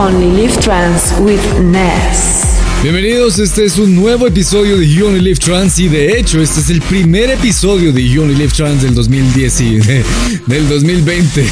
Only 0.00 0.30
Live 0.30 0.56
Trans 0.62 1.12
with 1.20 1.42
Ness. 1.60 2.56
Bienvenidos, 2.82 3.38
este 3.38 3.66
es 3.66 3.76
un 3.76 3.94
nuevo 3.94 4.26
episodio 4.26 4.78
de 4.78 4.88
You 4.88 5.10
Live 5.10 5.36
Trans 5.36 5.78
y 5.78 5.88
de 5.88 6.18
hecho 6.18 6.40
este 6.40 6.60
es 6.60 6.70
el 6.70 6.80
primer 6.80 7.28
episodio 7.28 7.92
de 7.92 8.08
You 8.08 8.24
Live 8.24 8.54
Trans 8.56 8.80
del 8.80 8.94
2010 8.94 9.60
y 9.60 9.76
del 10.46 10.68
2020. 10.70 11.46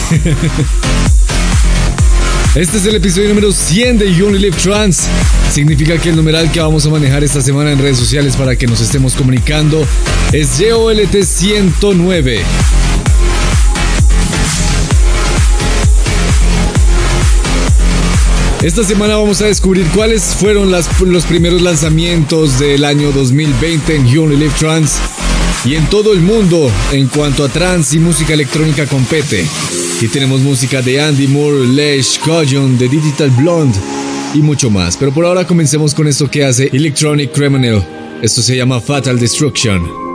Este 2.54 2.78
es 2.78 2.86
el 2.86 2.94
episodio 2.94 3.28
número 3.28 3.52
100 3.52 3.98
de 3.98 4.14
You 4.14 4.30
Live 4.30 4.56
Trans. 4.56 5.08
Significa 5.52 5.98
que 5.98 6.08
el 6.08 6.16
numeral 6.16 6.50
que 6.50 6.60
vamos 6.60 6.86
a 6.86 6.88
manejar 6.88 7.22
esta 7.22 7.42
semana 7.42 7.72
en 7.72 7.78
redes 7.78 7.98
sociales 7.98 8.34
para 8.34 8.56
que 8.56 8.66
nos 8.66 8.80
estemos 8.80 9.12
comunicando 9.12 9.86
es 10.32 10.58
YOLT 10.58 11.22
109. 11.22 12.44
Esta 18.62 18.82
semana 18.82 19.16
vamos 19.16 19.40
a 19.40 19.46
descubrir 19.46 19.86
cuáles 19.94 20.34
fueron 20.34 20.72
los 20.72 21.24
primeros 21.26 21.62
lanzamientos 21.62 22.58
del 22.58 22.84
año 22.84 23.12
2020 23.12 23.94
en 23.94 24.06
You 24.08 24.28
Trans 24.58 24.98
y 25.64 25.76
en 25.76 25.86
todo 25.86 26.12
el 26.12 26.20
mundo 26.20 26.68
en 26.90 27.06
cuanto 27.06 27.44
a 27.44 27.48
trans 27.48 27.94
y 27.94 28.00
música 28.00 28.34
electrónica 28.34 28.86
compete. 28.86 29.46
Y 30.00 30.08
tenemos 30.08 30.40
música 30.40 30.82
de 30.82 31.00
Andy 31.00 31.28
Moore, 31.28 31.68
Lesh, 31.68 32.18
Kojon, 32.18 32.76
de 32.78 32.88
Digital 32.88 33.30
Blonde 33.30 33.78
y 34.34 34.38
mucho 34.38 34.70
más. 34.70 34.96
Pero 34.96 35.14
por 35.14 35.24
ahora 35.24 35.46
comencemos 35.46 35.94
con 35.94 36.08
esto 36.08 36.28
que 36.28 36.44
hace 36.44 36.68
Electronic 36.72 37.30
Criminal. 37.30 37.86
Esto 38.22 38.42
se 38.42 38.56
llama 38.56 38.80
Fatal 38.80 39.20
Destruction. 39.20 40.07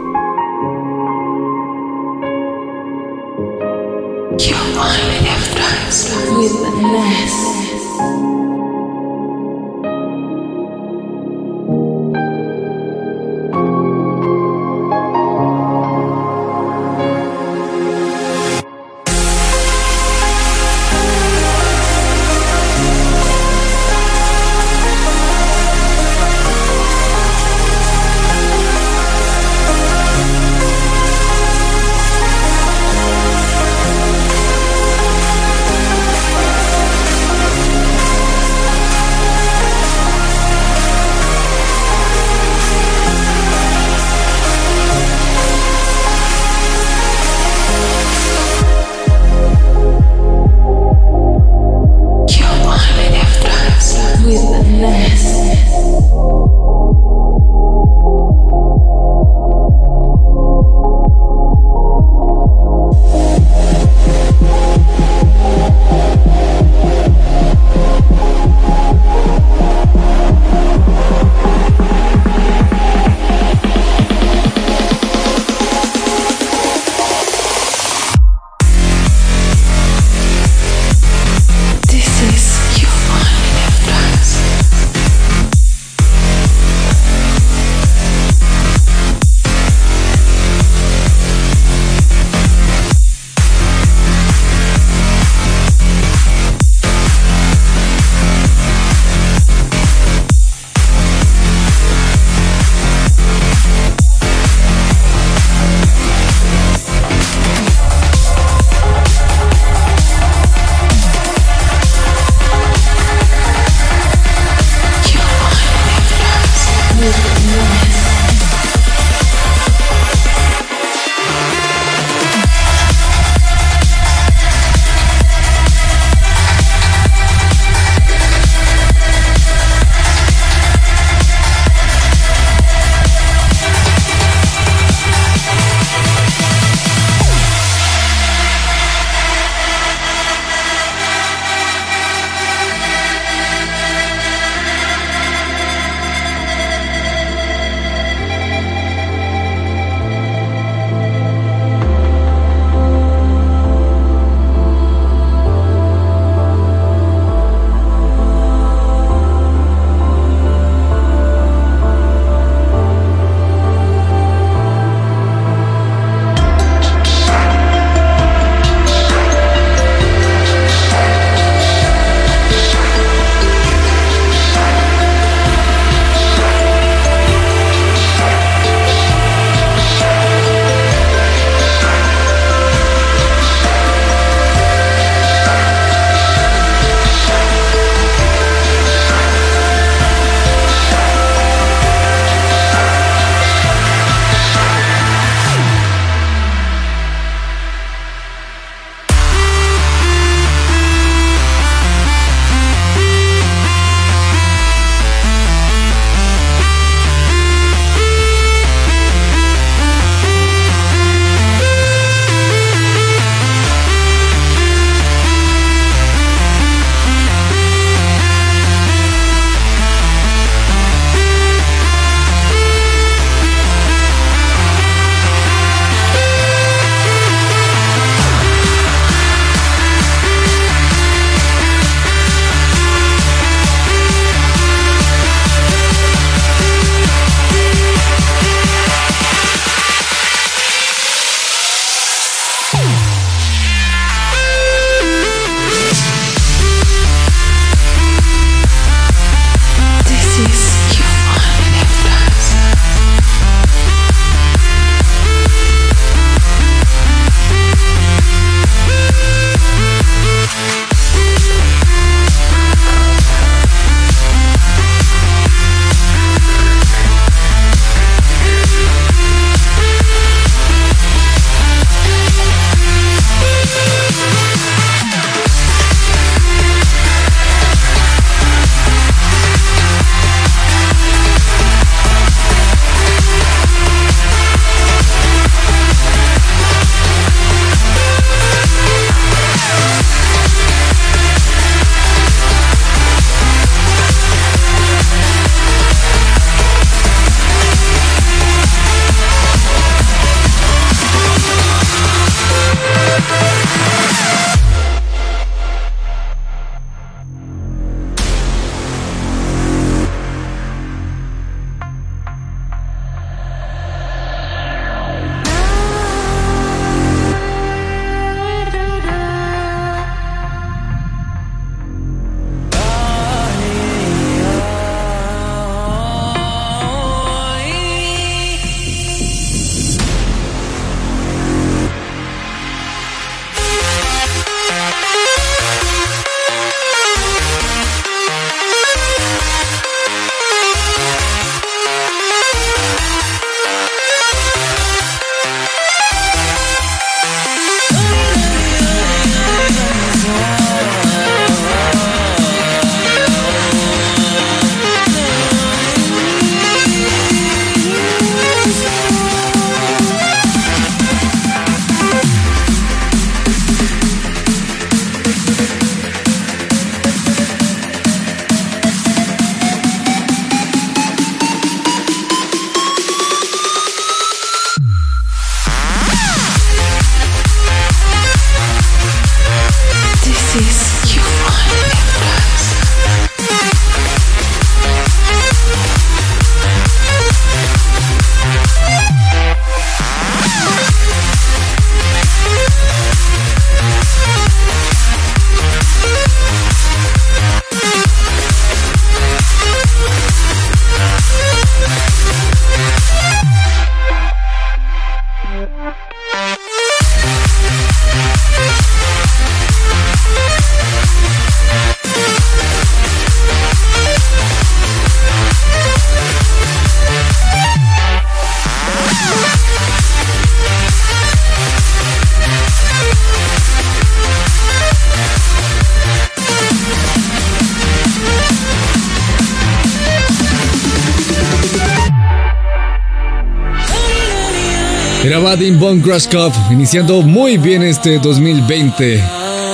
Vadim 435.63 435.79
Von 435.79 436.01
Grushkov, 436.01 436.51
iniciando 436.71 437.21
muy 437.21 437.57
bien 437.57 437.83
este 437.83 438.19
2020. 438.19 439.23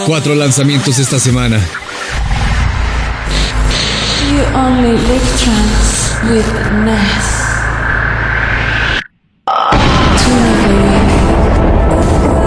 Cuatro 0.05 0.35
lanzamientos 0.35 0.99
esta 0.99 1.19
semana. 1.19 1.57
You 4.29 4.43
only 4.55 4.91
live 4.91 5.25
trance 5.41 6.13
with 6.29 6.45
Ness. 6.85 7.39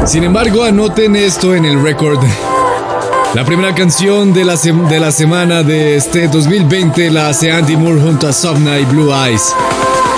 Sin 0.06 0.22
embargo, 0.22 0.62
anoten 0.62 1.16
esto 1.16 1.56
en 1.56 1.64
el 1.64 1.82
récord. 1.82 2.20
La 3.34 3.44
primera 3.44 3.74
canción 3.74 4.32
de 4.32 4.44
la, 4.44 4.54
de 4.54 5.00
la 5.00 5.10
semana 5.10 5.64
de 5.64 5.96
este 5.96 6.28
2020 6.28 7.10
la 7.10 7.30
hace 7.30 7.50
Andy 7.50 7.76
Moore 7.76 8.02
junto 8.02 8.28
a 8.28 8.32
Sofna 8.32 8.78
y 8.78 8.84
Blue 8.84 9.12
Eyes. 9.12 9.52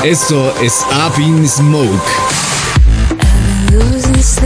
Esto 0.04 0.52
es 0.60 0.84
Up 0.90 1.18
in 1.18 1.48
Smoke. 1.48 2.23
Es 4.24 4.40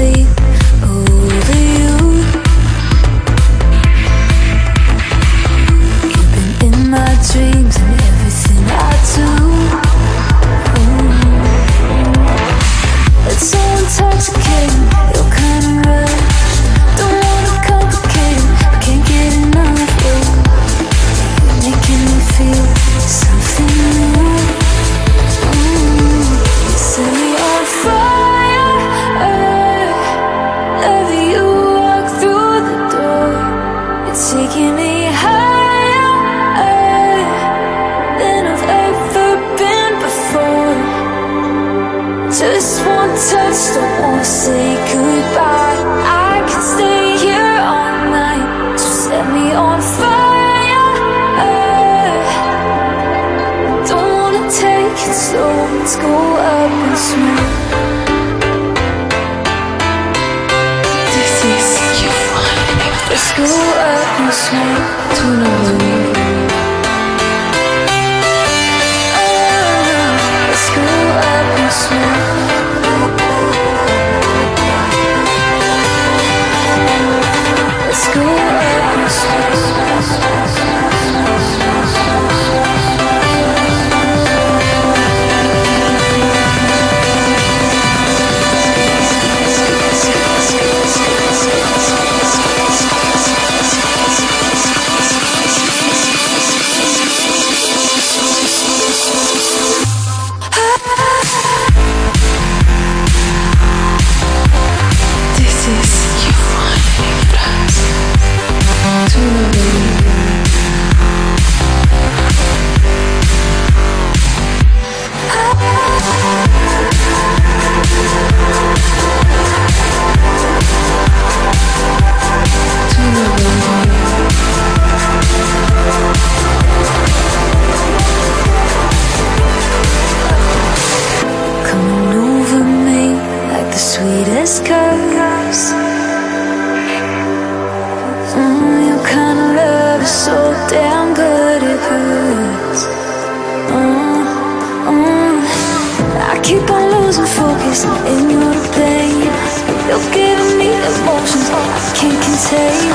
can't 151.99 152.23
contain 152.23 152.93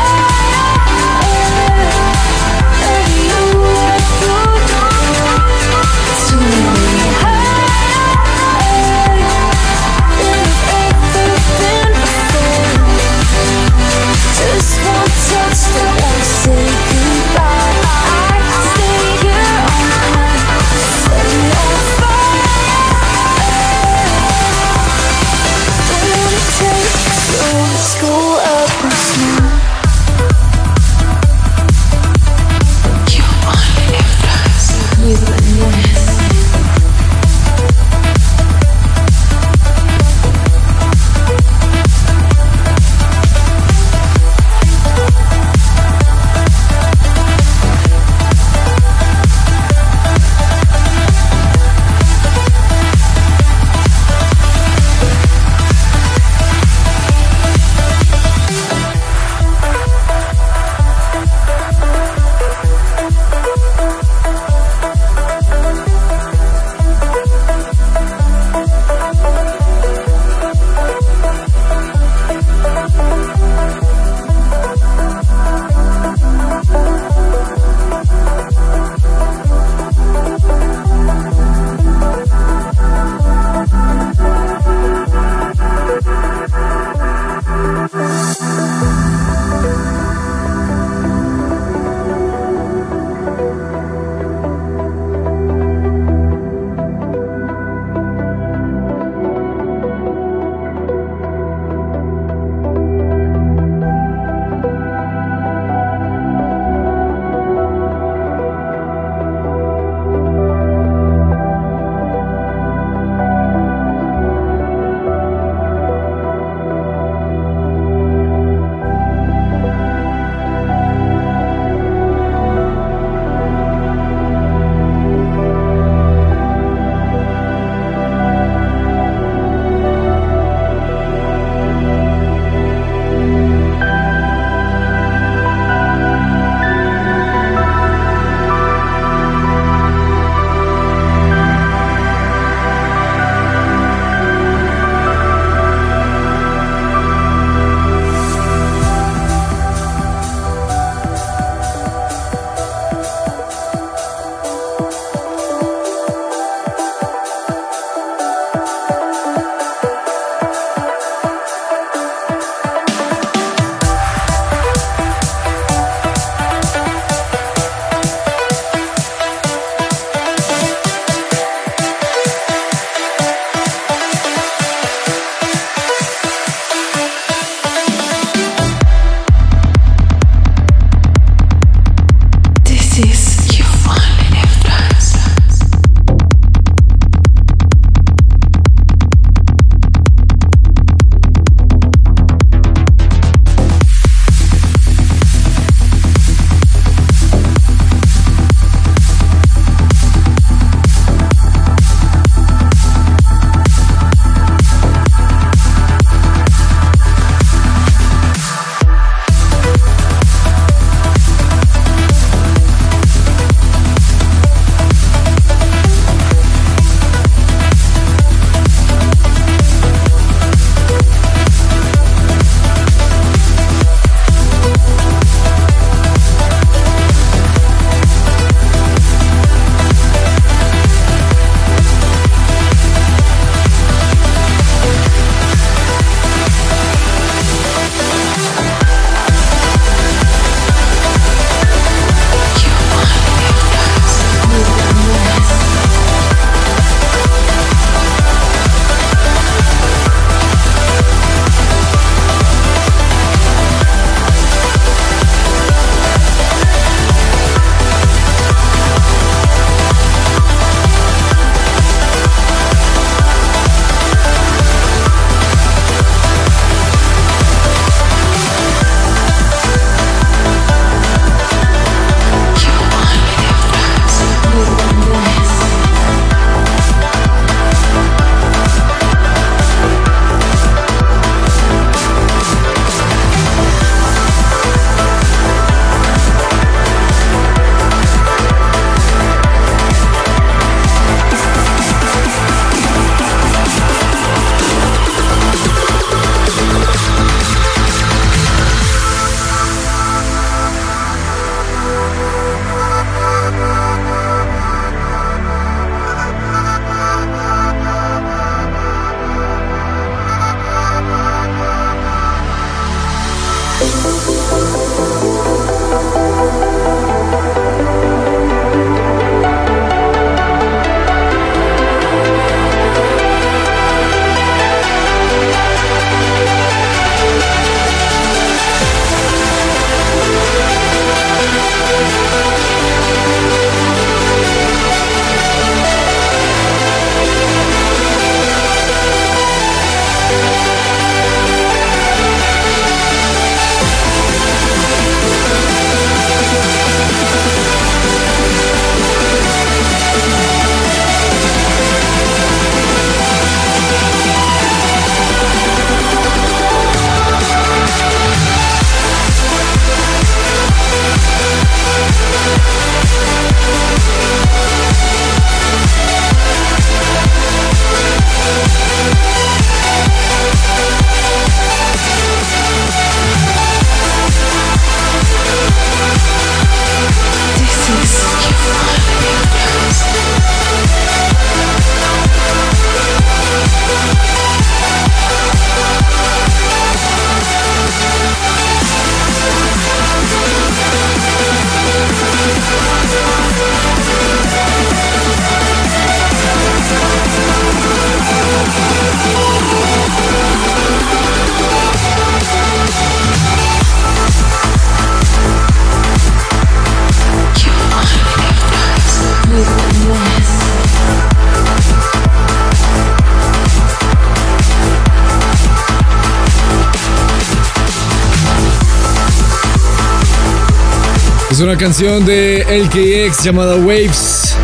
Canción 421.78 422.26
de 422.26 422.66
LKX 422.70 423.44
llamada 423.44 423.76
Waves. 423.76 424.56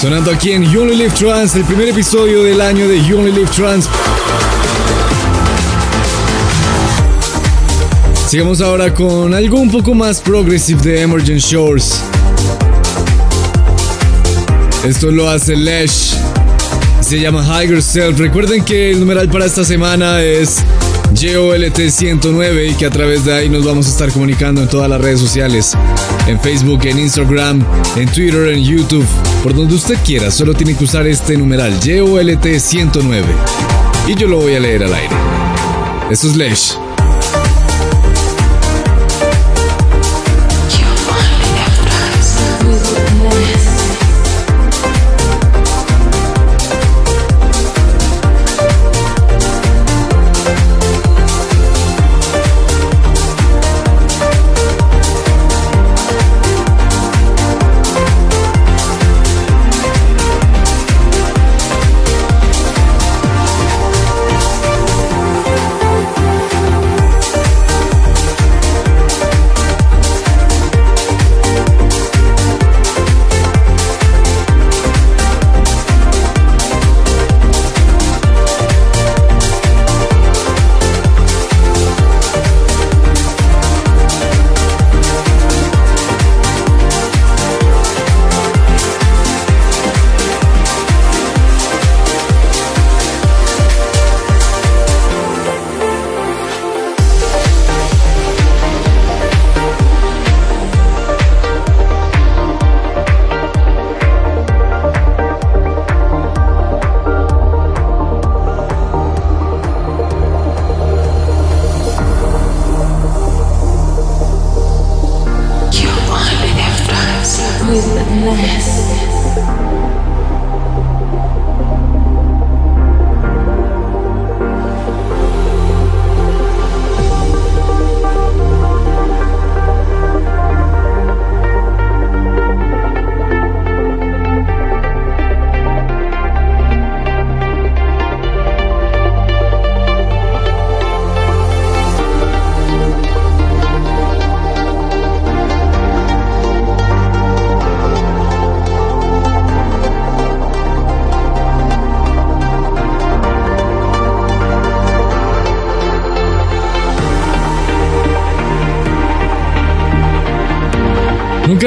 Sonando 0.00 0.30
aquí 0.30 0.52
en 0.52 0.70
You 0.70 0.82
Only 0.82 0.96
Live 0.96 1.14
Trans, 1.18 1.54
el 1.54 1.64
primer 1.64 1.88
episodio 1.88 2.42
del 2.42 2.60
año 2.60 2.88
de 2.88 3.02
You 3.04 3.18
Only 3.18 3.32
Live 3.32 3.50
Trans. 3.54 3.88
Sigamos 8.28 8.60
ahora 8.60 8.92
con 8.92 9.32
algo 9.34 9.60
un 9.60 9.70
poco 9.70 9.94
más 9.94 10.20
progressive 10.20 10.80
de 10.82 11.02
Emergent 11.02 11.40
Shores. 11.40 12.00
Esto 14.84 15.10
lo 15.10 15.30
hace 15.30 15.56
Lesh. 15.56 16.16
Se 17.00 17.20
llama 17.20 17.44
Higher 17.44 17.82
Self. 17.82 18.18
Recuerden 18.18 18.64
que 18.64 18.90
el 18.90 19.00
numeral 19.00 19.28
para 19.28 19.46
esta 19.46 19.64
semana 19.64 20.22
es 20.22 20.62
JOLT109 21.22 22.72
y 22.72 22.74
que 22.74 22.84
a 22.84 22.90
través 22.90 23.24
de 23.24 23.32
ahí 23.32 23.48
nos 23.48 23.64
vamos 23.64 23.86
a 23.86 23.90
estar 23.90 24.10
comunicando 24.10 24.60
en 24.60 24.68
todas 24.68 24.90
las 24.90 25.00
redes 25.00 25.20
sociales. 25.20 25.72
En 26.26 26.40
Facebook, 26.40 26.80
en 26.84 26.98
Instagram, 26.98 27.64
en 27.94 28.08
Twitter, 28.08 28.48
en 28.48 28.64
YouTube. 28.64 29.06
Por 29.40 29.54
donde 29.54 29.76
usted 29.76 29.96
quiera. 30.04 30.32
Solo 30.32 30.52
tiene 30.52 30.76
que 30.76 30.82
usar 30.82 31.06
este 31.06 31.36
numeral 31.36 31.78
JOLT109. 31.78 33.22
Y 34.08 34.16
yo 34.16 34.26
lo 34.26 34.38
voy 34.38 34.56
a 34.56 34.60
leer 34.60 34.82
al 34.82 34.94
aire. 34.94 35.14
Esto 36.10 36.26
es 36.26 36.34
Lesh. 36.34 36.91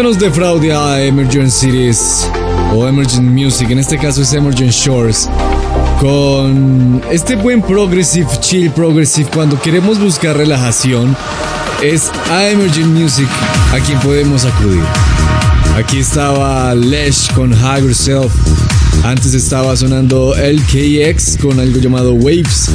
Nos 0.05 0.19
defraude 0.19 0.71
a 0.71 1.01
Emergent 1.01 1.49
Cities 1.49 2.29
o 2.75 2.87
Emergent 2.87 3.27
Music, 3.27 3.71
en 3.71 3.79
este 3.79 3.97
caso 3.97 4.21
es 4.21 4.33
Emergent 4.33 4.71
Shores, 4.71 5.27
con 5.99 7.01
este 7.09 7.35
buen 7.35 7.59
progressive, 7.59 8.27
chill 8.39 8.69
progressive, 8.69 9.27
cuando 9.33 9.59
queremos 9.59 9.97
buscar 9.97 10.37
relajación, 10.37 11.17
es 11.81 12.11
a 12.29 12.47
Emergent 12.47 12.85
Music 12.85 13.27
a 13.73 13.79
quien 13.79 13.99
podemos 14.01 14.45
acudir. 14.45 14.83
Aquí 15.75 15.97
estaba 15.97 16.75
Lesh 16.75 17.33
con 17.33 17.51
Higher 17.51 17.95
Self. 17.95 18.31
Antes 19.03 19.33
estaba 19.33 19.75
sonando 19.75 20.35
LKX 20.35 21.37
con 21.41 21.59
algo 21.59 21.79
llamado 21.79 22.13
Waves. 22.13 22.69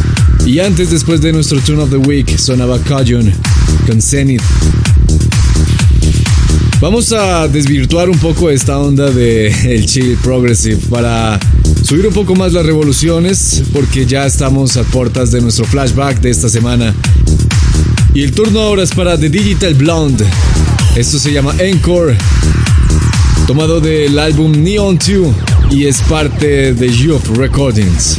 Y 0.45 0.59
antes, 0.59 0.91
después 0.91 1.21
de 1.21 1.33
nuestro 1.33 1.61
Turn 1.61 1.79
of 1.79 1.91
the 1.91 1.97
Week, 1.97 2.37
sonaba 2.37 2.81
Kajon 2.81 3.33
con 3.87 4.03
Zenith. 4.03 4.43
Vamos 6.81 7.13
a 7.13 7.47
desvirtuar 7.47 8.09
un 8.09 8.19
poco 8.19 8.49
esta 8.49 8.79
onda 8.79 9.11
de 9.11 9.49
el 9.49 9.85
chill 9.85 10.17
progressive 10.17 10.81
para 10.89 11.39
subir 11.85 12.07
un 12.07 12.15
poco 12.15 12.35
más 12.35 12.55
las 12.55 12.65
revoluciones 12.65 13.63
porque 13.71 14.07
ya 14.07 14.25
estamos 14.25 14.79
a 14.79 14.83
puertas 14.85 15.31
de 15.31 15.43
nuestro 15.43 15.67
flashback 15.67 16.21
de 16.21 16.31
esta 16.31 16.49
semana. 16.49 16.95
Y 18.15 18.23
el 18.23 18.33
turno 18.33 18.61
ahora 18.61 18.83
es 18.83 18.95
para 18.95 19.19
The 19.19 19.29
Digital 19.29 19.75
Blonde. 19.75 20.25
Esto 20.97 21.19
se 21.19 21.31
llama 21.31 21.55
Encore, 21.59 22.17
tomado 23.47 23.79
del 23.83 24.19
álbum 24.19 24.53
Neon 24.53 24.97
2 24.97 25.73
y 25.73 25.85
es 25.85 26.01
parte 26.01 26.73
de 26.73 26.89
Youth 26.89 27.27
Recordings. 27.37 28.19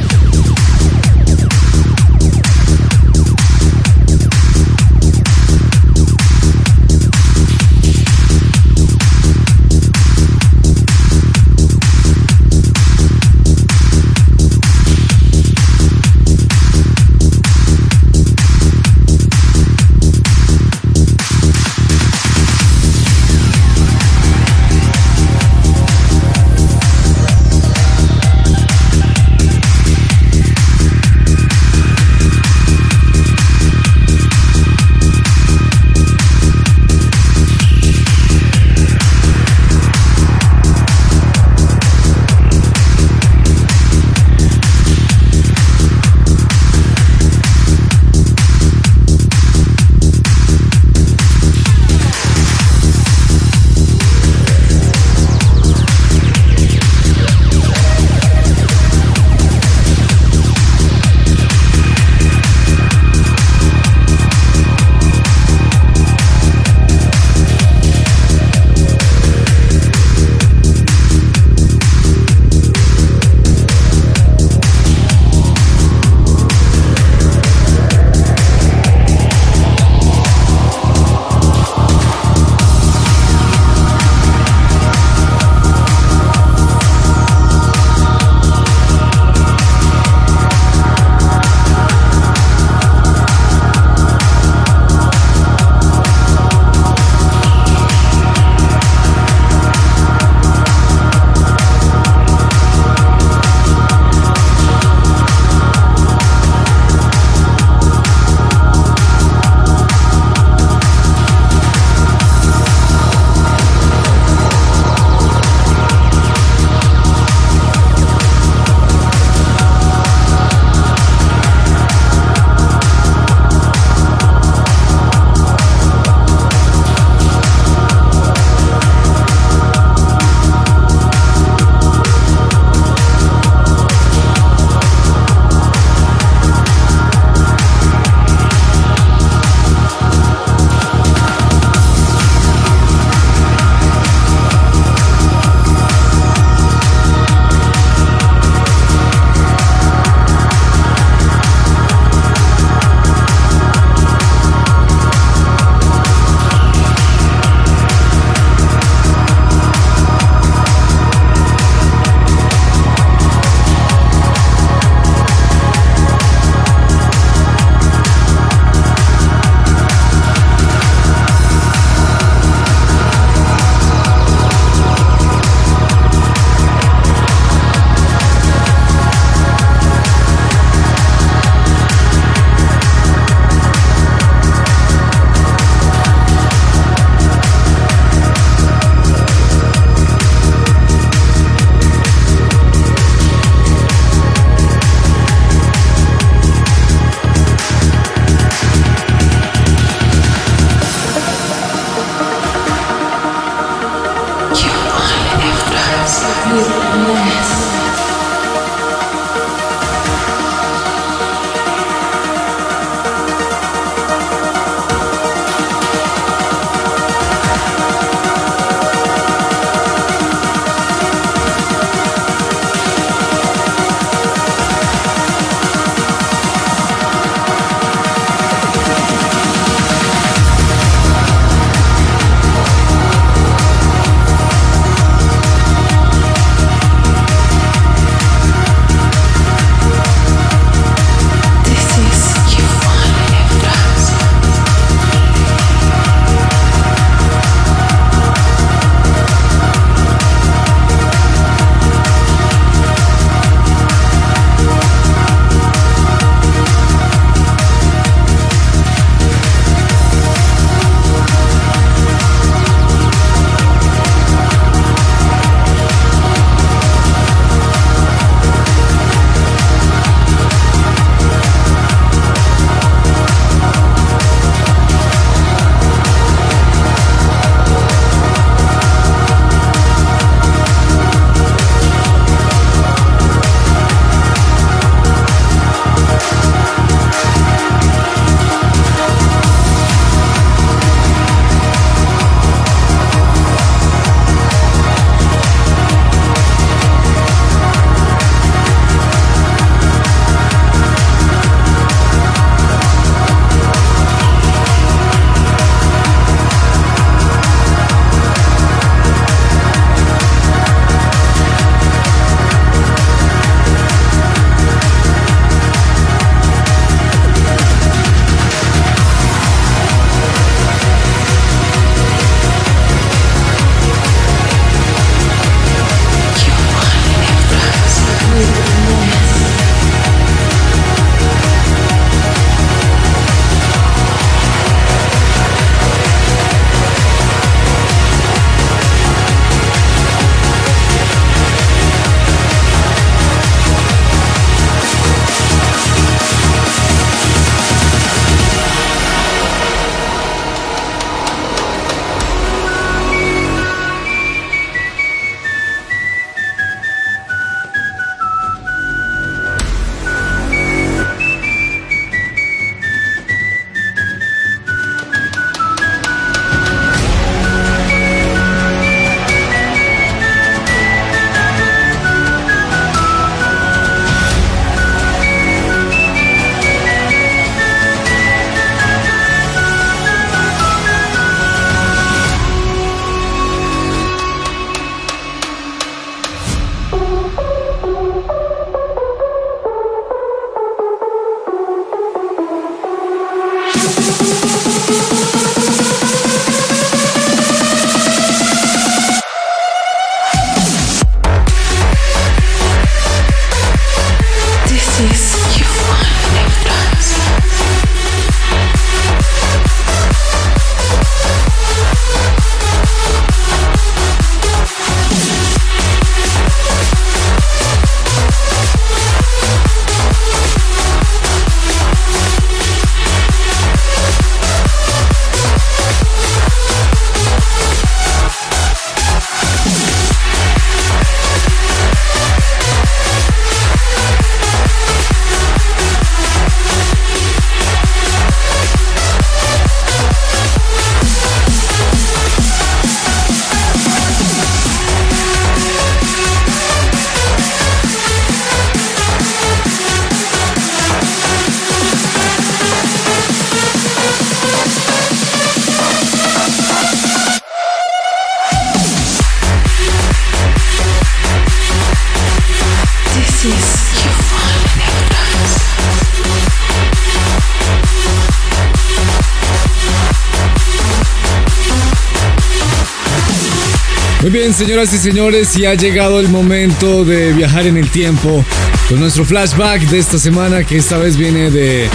Muy 474.21 474.29
bien, 474.29 474.53
señoras 474.53 474.93
y 474.93 474.99
señores, 474.99 475.57
y 475.57 475.65
ha 475.65 475.73
llegado 475.73 476.19
el 476.19 476.29
momento 476.29 477.03
de 477.03 477.33
viajar 477.33 477.65
en 477.65 477.75
el 477.75 477.89
tiempo 477.89 478.45
con 478.87 478.99
nuestro 478.99 479.25
flashback 479.25 479.81
de 479.89 479.97
esta 479.97 480.19
semana, 480.19 480.63
que 480.63 480.77
esta 480.77 480.99
vez 480.99 481.17
viene 481.17 481.49
de 481.49 481.89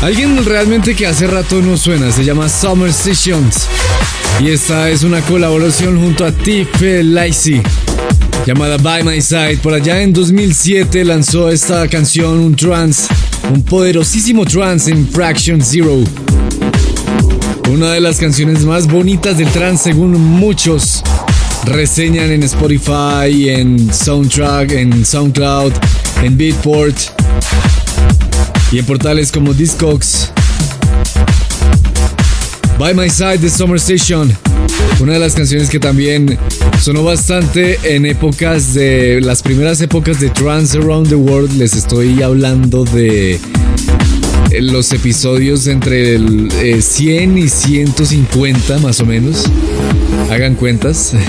alguien 0.00 0.42
realmente 0.46 0.94
que 0.94 1.06
hace 1.06 1.26
rato 1.26 1.60
no 1.60 1.76
suena, 1.76 2.10
se 2.10 2.24
llama 2.24 2.48
Summer 2.48 2.90
Sessions. 2.90 3.68
Y 4.40 4.48
esta 4.48 4.88
es 4.88 5.02
una 5.02 5.20
colaboración 5.20 6.00
junto 6.00 6.24
a 6.24 6.32
Tiff 6.32 6.80
Lacey 6.80 7.60
llamada 8.46 8.78
By 8.78 9.04
My 9.04 9.20
Side. 9.20 9.58
Por 9.58 9.74
allá 9.74 10.00
en 10.00 10.14
2007 10.14 11.04
lanzó 11.04 11.50
esta 11.50 11.86
canción, 11.88 12.38
un 12.38 12.56
trance, 12.56 13.06
un 13.52 13.62
poderosísimo 13.62 14.46
trance 14.46 14.90
en 14.90 15.06
Fraction 15.06 15.60
Zero. 15.60 16.02
Una 17.68 17.90
de 17.90 18.00
las 18.00 18.16
canciones 18.16 18.64
más 18.64 18.86
bonitas 18.86 19.36
del 19.36 19.48
trance 19.48 19.84
según 19.84 20.12
muchos 20.12 21.02
reseñan 21.64 22.30
en 22.30 22.42
Spotify, 22.42 23.48
en 23.48 23.92
Soundtrack, 23.92 24.72
en 24.72 25.04
SoundCloud, 25.04 25.72
en 26.22 26.36
Beatport 26.36 26.96
y 28.72 28.78
en 28.78 28.84
portales 28.84 29.32
como 29.32 29.54
Discogs. 29.54 30.30
By 32.78 32.94
My 32.94 33.08
Side 33.08 33.38
de 33.38 33.48
Summer 33.48 33.76
Station, 33.76 34.30
una 35.00 35.14
de 35.14 35.18
las 35.18 35.34
canciones 35.34 35.70
que 35.70 35.78
también 35.80 36.38
sonó 36.80 37.04
bastante 37.04 37.78
en 37.82 38.04
épocas 38.04 38.74
de 38.74 39.20
las 39.22 39.42
primeras 39.42 39.80
épocas 39.80 40.20
de 40.20 40.28
Trance 40.28 40.76
Around 40.76 41.08
the 41.08 41.14
World. 41.14 41.56
Les 41.56 41.74
estoy 41.74 42.22
hablando 42.22 42.84
de 42.84 43.40
los 44.60 44.92
episodios 44.92 45.66
entre 45.66 46.14
el, 46.14 46.82
100 46.82 47.36
eh, 47.36 47.40
y 47.40 47.48
150 47.48 48.78
más 48.78 49.00
o 49.00 49.06
menos. 49.06 49.44
Hagan 50.30 50.54
cuentas. 50.54 51.14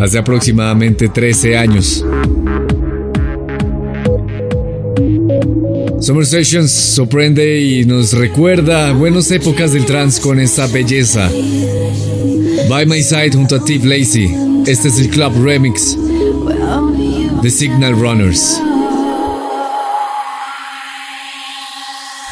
Hace 0.00 0.18
aproximadamente 0.18 1.08
13 1.08 1.56
años. 1.56 2.04
Summer 6.00 6.26
Sessions 6.26 6.72
sorprende 6.72 7.60
y 7.60 7.84
nos 7.84 8.12
recuerda 8.12 8.92
buenas 8.92 9.30
épocas 9.30 9.72
del 9.72 9.86
trance 9.86 10.20
con 10.20 10.40
esta 10.40 10.66
belleza. 10.66 11.30
By 12.68 12.86
My 12.86 13.00
Side 13.02 13.30
junto 13.32 13.54
a 13.54 13.60
Steve 13.60 13.86
Lacey. 13.86 14.34
Este 14.66 14.88
es 14.88 14.98
el 14.98 15.08
Club 15.08 15.32
Remix. 15.44 15.96
The 17.42 17.50
Signal 17.50 17.94
Runners. 17.94 18.60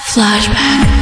Flashback. 0.06 0.99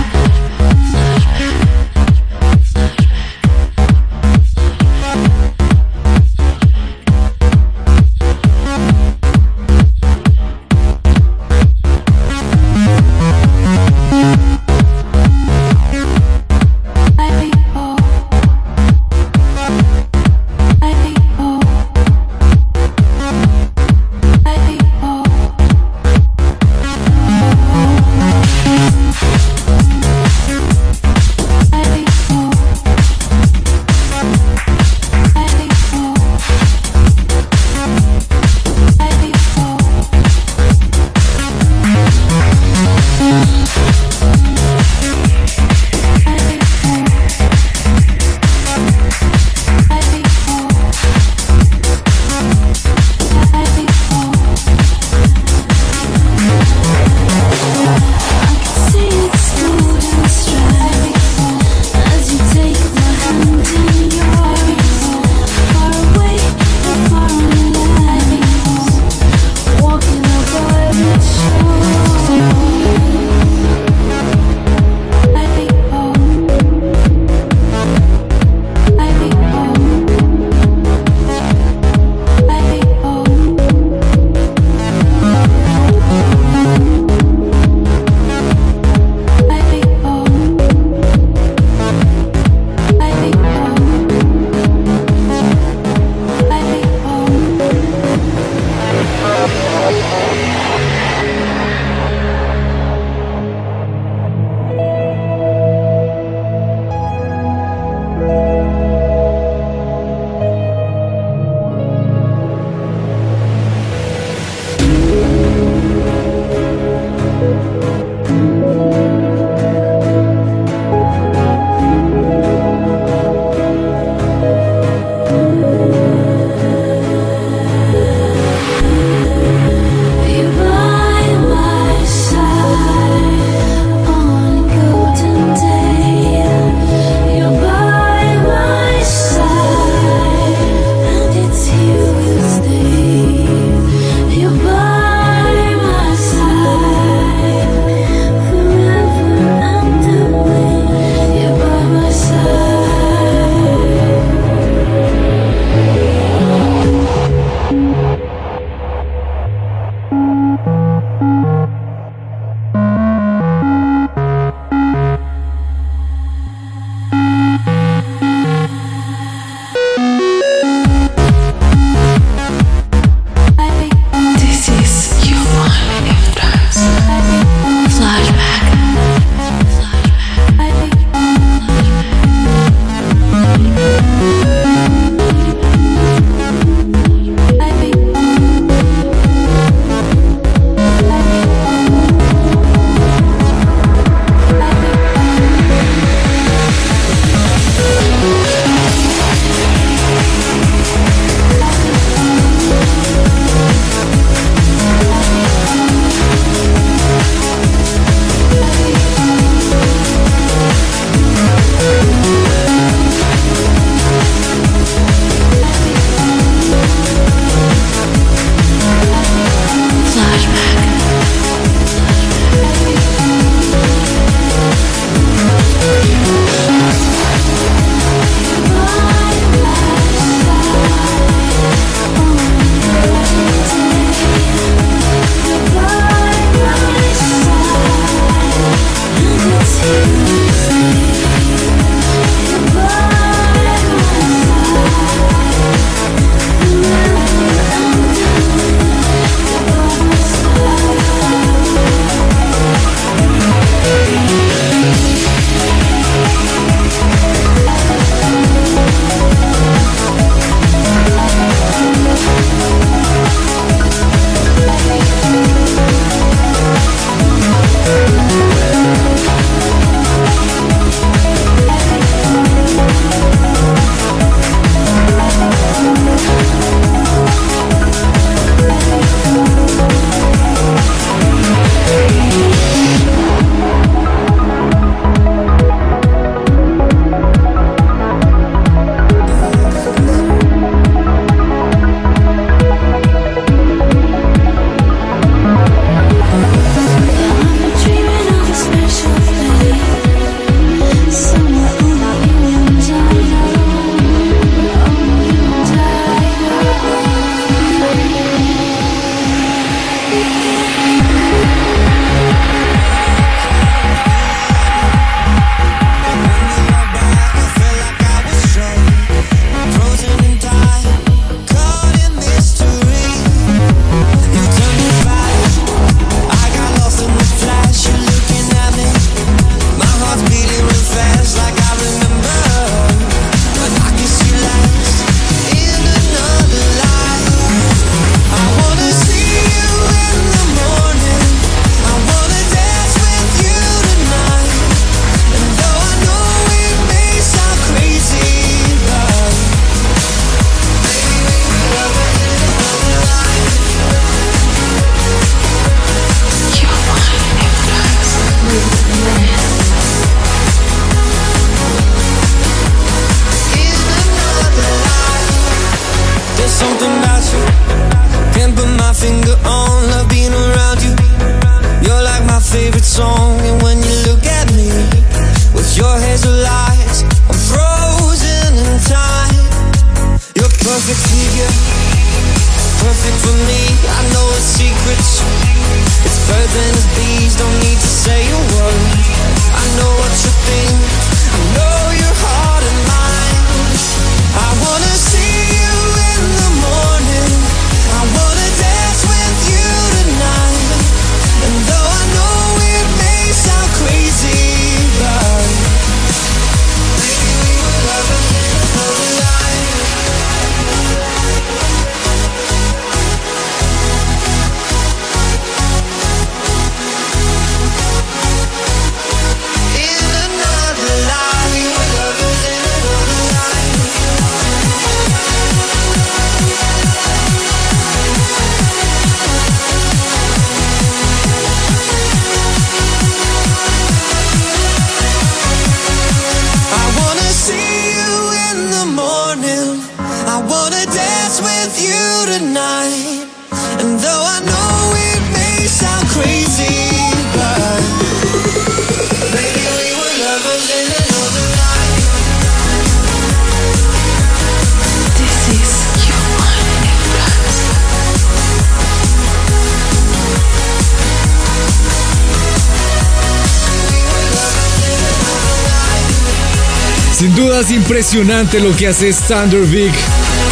Impresionante 468.11 468.59
lo 468.61 468.75
que 468.75 468.87
hace 468.87 469.13
Sander 469.13 469.67
Vic 469.67 469.93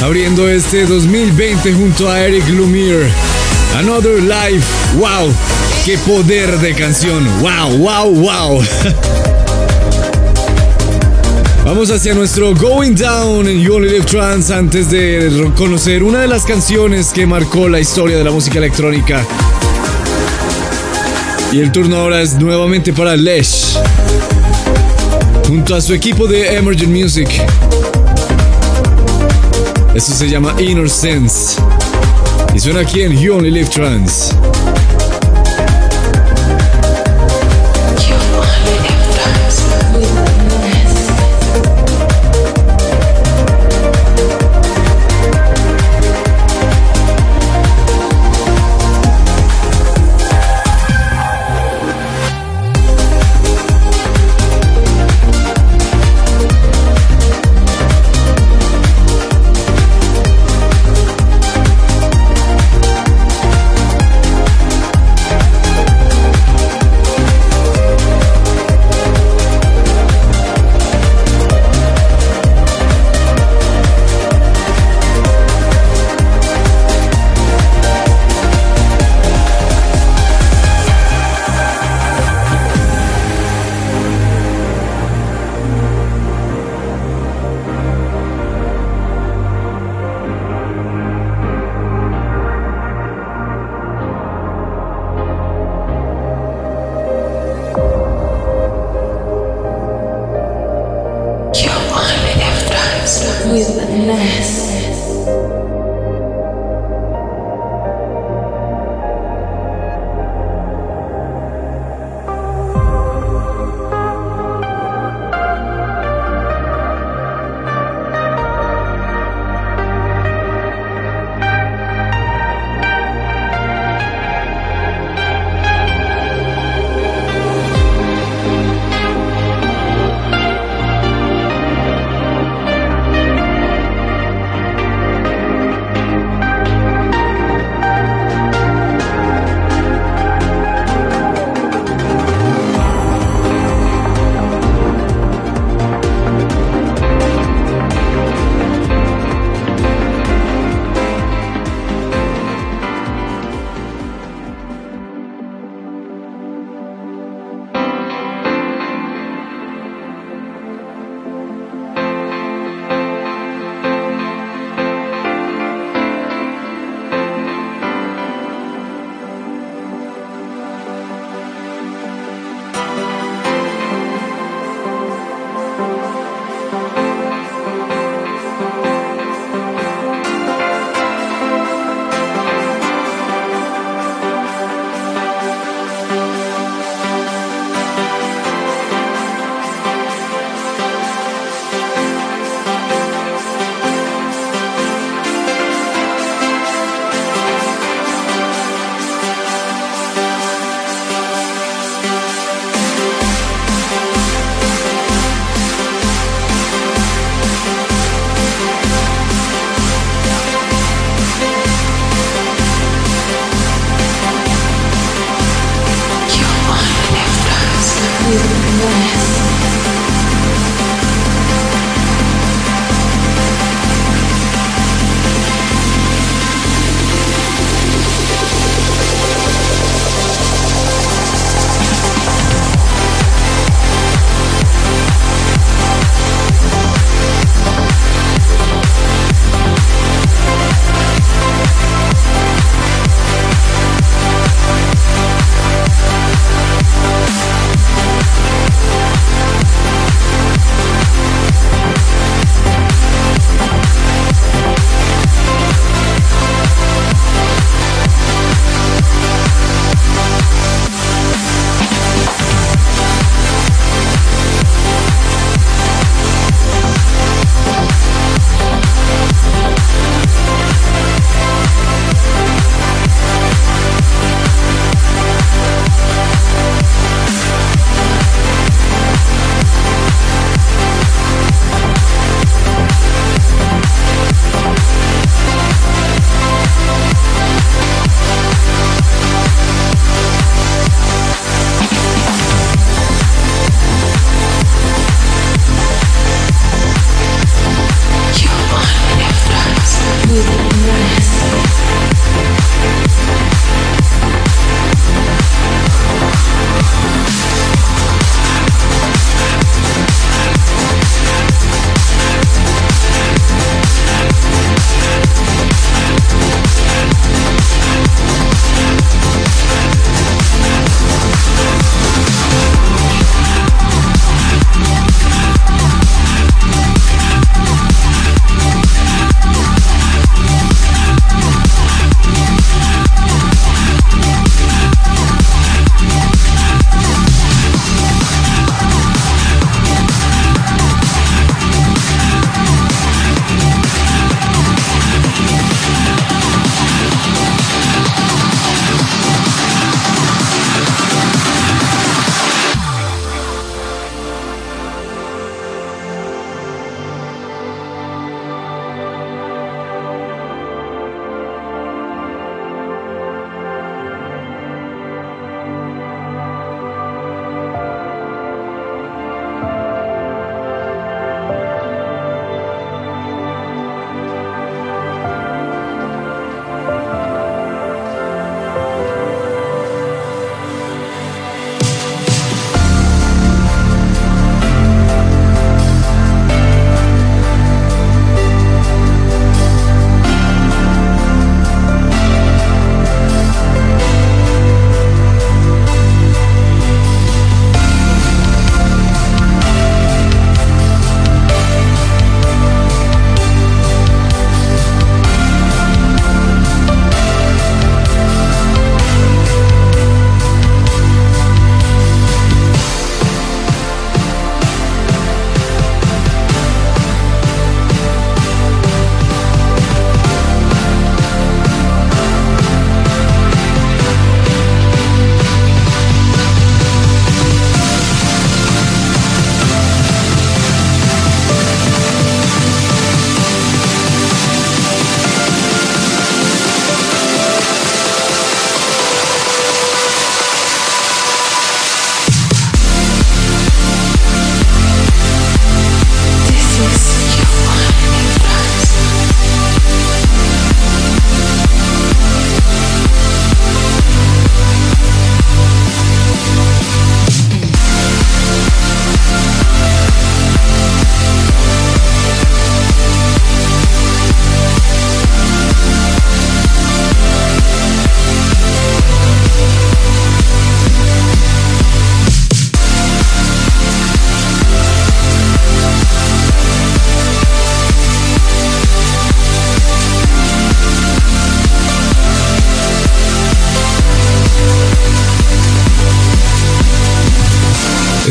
abriendo 0.05 0.47
este 0.47 0.85
2020 0.85 1.73
junto 1.73 2.11
a 2.11 2.21
Eric 2.21 2.47
Lumiere. 2.51 3.09
Another 3.79 4.23
Life, 4.23 4.67
wow, 4.99 5.33
qué 5.87 5.97
poder 5.99 6.59
de 6.59 6.75
canción, 6.75 7.27
wow, 7.41 7.79
wow, 7.79 8.15
wow. 8.15 8.61
Vamos 11.65 11.91
hacia 11.91 12.13
nuestro 12.13 12.55
Going 12.55 12.95
Down 12.95 13.49
en 13.49 13.63
You 13.63 13.77
Only 13.77 13.89
Live 13.89 14.05
Trans 14.05 14.51
antes 14.51 14.91
de 14.91 15.51
conocer 15.57 16.03
una 16.03 16.21
de 16.21 16.29
las 16.29 16.45
canciones 16.45 17.07
que 17.07 17.27
marcó 17.27 17.71
la 17.71 17.81
historia 17.81 18.19
de 18.19 18.25
la 18.25 18.33
música 18.33 18.59
electrónica. 18.59 19.25
Y 21.53 21.61
el 21.61 21.73
turno 21.73 21.97
ahora 21.97 22.21
es 22.21 22.35
nuevamente 22.35 22.93
para 22.93 23.17
Lesh 23.17 23.79
junto 25.47 25.75
a 25.75 25.81
su 25.81 25.95
equipo 25.95 26.27
de 26.27 26.57
Emergent 26.57 26.91
Music. 26.91 27.29
Esto 29.95 30.13
se 30.13 30.29
llama 30.29 30.55
Inner 30.61 30.91
Sense 30.91 31.61
y 32.55 32.59
suena 32.59 32.81
aquí 32.81 33.03
en 33.03 33.19
You 33.19 33.37
Only 33.37 33.51
Live 33.51 33.71
Trans. 33.71 34.35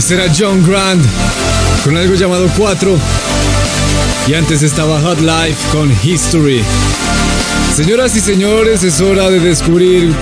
Este 0.08 0.22
era 0.22 0.32
John 0.32 0.64
Grant 0.70 1.03
con 1.84 1.97
algo 1.97 2.14
llamado 2.14 2.47
4. 2.56 2.95
Y 4.28 4.36
antes 4.36 4.62
estaba 4.62 5.01
Hot 5.01 5.20
Life 5.20 5.58
con 5.72 5.91
History. 6.03 6.62
Señoras 7.76 8.16
y 8.16 8.20
señores, 8.20 8.84
es 8.84 9.01
hora 9.01 9.32
de 9.32 9.39
descubrir 9.39 10.14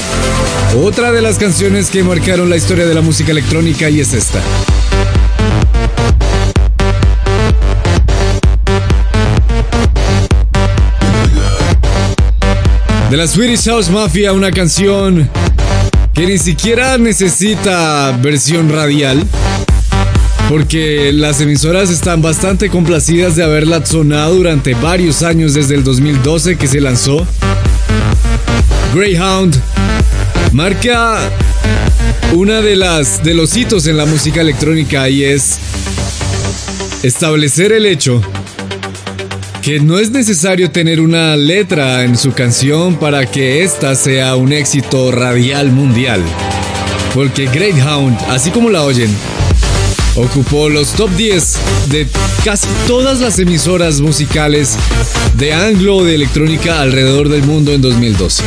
otra 0.82 1.12
de 1.12 1.22
las 1.22 1.38
canciones 1.38 1.90
que 1.90 2.02
marcaron 2.02 2.50
la 2.50 2.56
historia 2.56 2.86
de 2.86 2.94
la 2.94 3.02
música 3.02 3.32
electrónica 3.32 3.90
y 3.90 4.00
es 4.00 4.14
esta. 4.14 4.42
De 13.10 13.18
la 13.18 13.28
Swedish 13.28 13.66
House 13.66 13.90
Mafia, 13.90 14.32
una 14.32 14.50
canción 14.50 15.30
que 16.14 16.26
ni 16.26 16.38
siquiera 16.38 16.98
necesita 16.98 18.18
versión 18.22 18.70
radial, 18.70 19.28
porque 20.54 21.12
las 21.12 21.41
emisoras 21.41 21.89
están 21.89 22.22
bastante 22.22 22.70
complacidas 22.70 23.36
de 23.36 23.43
haberla 23.43 23.84
sonado 23.84 24.36
durante 24.36 24.76
varios 24.76 25.24
años 25.24 25.56
desde 25.56 25.74
el 25.74 25.84
2012 25.84 26.58
que 26.58 26.68
se 26.68 26.80
lanzó. 26.80 27.26
Greyhound 28.93 29.60
marca 30.51 31.18
una 32.34 32.62
de 32.62 32.76
las 32.76 33.24
de 33.24 33.34
los 33.34 33.58
hitos 33.58 33.88
en 33.88 33.97
la 33.97 34.06
música 34.06 34.41
electrónica 34.41 35.10
y 35.10 35.24
es 35.24 35.58
establecer 37.01 37.72
el 37.72 37.88
hecho 37.88 38.22
que 39.64 39.80
no 39.80 39.97
es 39.97 40.12
necesario 40.12 40.70
tener 40.70 41.01
una 41.01 41.36
letra 41.36 42.04
en 42.04 42.16
su 42.16 42.32
canción 42.32 42.97
para 42.97 43.26
que 43.26 43.64
ésta 43.64 43.95
sea 43.95 44.36
un 44.36 44.54
éxito 44.54 45.12
radial 45.12 45.72
mundial. 45.72 46.22
Porque 47.16 47.47
Greyhound, 47.47 48.16
así 48.30 48.51
como 48.51 48.70
la 48.70 48.84
oyen, 48.84 49.10
ocupó 50.16 50.70
los 50.70 50.93
top 50.93 51.09
10 51.16 51.57
de 51.89 52.07
casi 52.43 52.68
todas 52.88 53.20
las 53.20 53.39
emisoras 53.39 54.01
musicales 54.01 54.76
de 55.38 55.53
anglo 55.53 56.03
de 56.03 56.16
electrónica 56.16 56.82
alrededor 56.82 57.30
del 57.30 57.43
mundo 57.43 57.72
en 57.72 57.82
2012. 57.82 58.43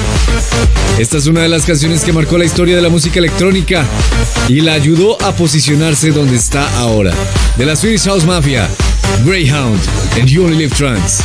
Esta 0.98 1.18
es 1.18 1.26
una 1.26 1.42
de 1.42 1.48
las 1.48 1.64
canciones 1.64 2.04
que 2.04 2.12
marcó 2.12 2.38
la 2.38 2.44
historia 2.44 2.76
de 2.76 2.82
la 2.82 2.88
música 2.88 3.18
electrónica 3.18 3.84
y 4.48 4.60
la 4.60 4.74
ayudó 4.74 5.20
a 5.22 5.34
posicionarse 5.34 6.10
donde 6.10 6.36
está 6.36 6.68
ahora. 6.78 7.12
De 7.56 7.66
la 7.66 7.76
Swedish 7.76 8.04
House 8.04 8.24
Mafia, 8.24 8.68
Greyhound, 9.24 9.80
and 10.18 10.26
You 10.28 10.44
Only 10.44 10.58
Live 10.58 10.74
trance 10.74 11.22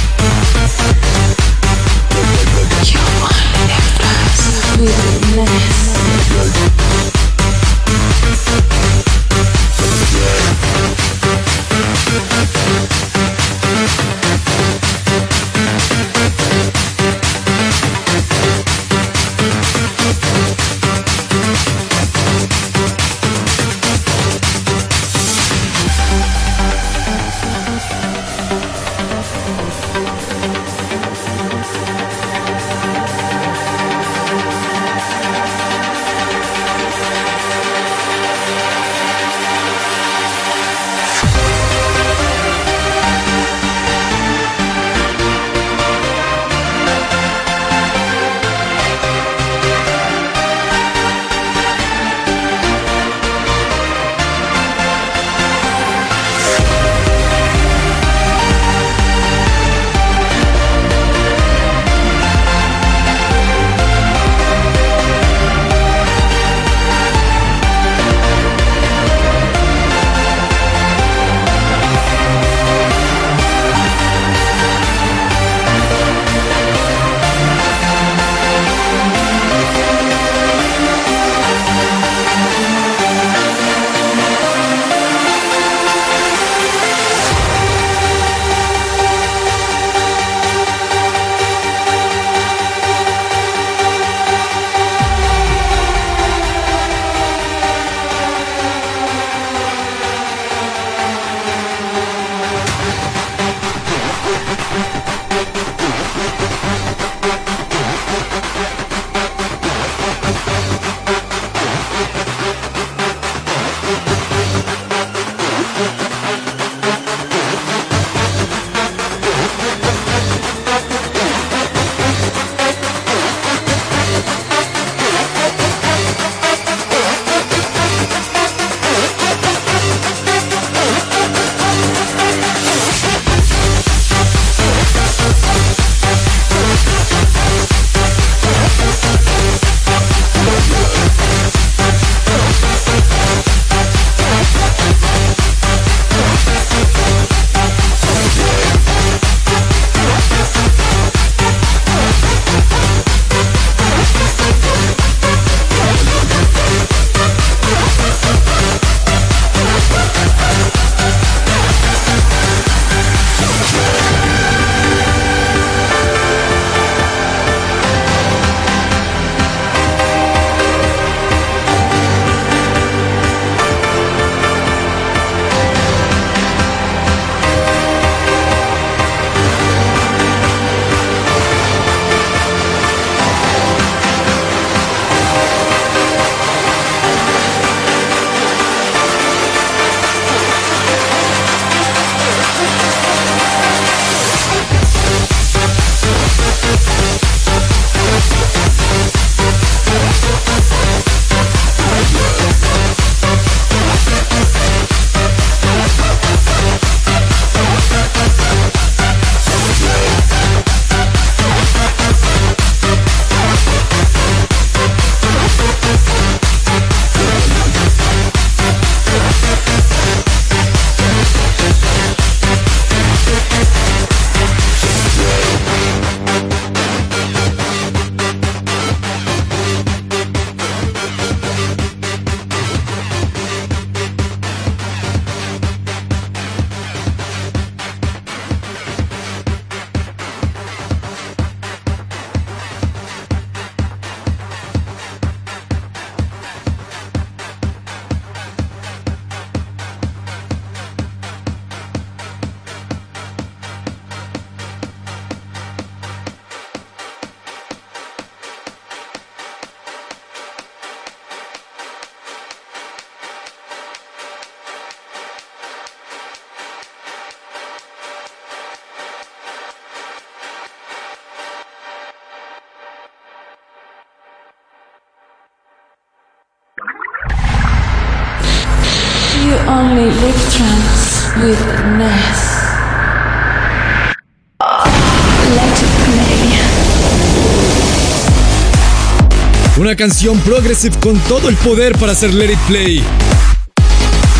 canción 290.07 290.39
progressive 290.39 290.97
con 290.99 291.15
todo 291.25 291.47
el 291.47 291.55
poder 291.57 291.95
para 291.95 292.13
hacer 292.13 292.33
Let 292.33 292.53
It 292.53 292.59
Play. 292.67 293.03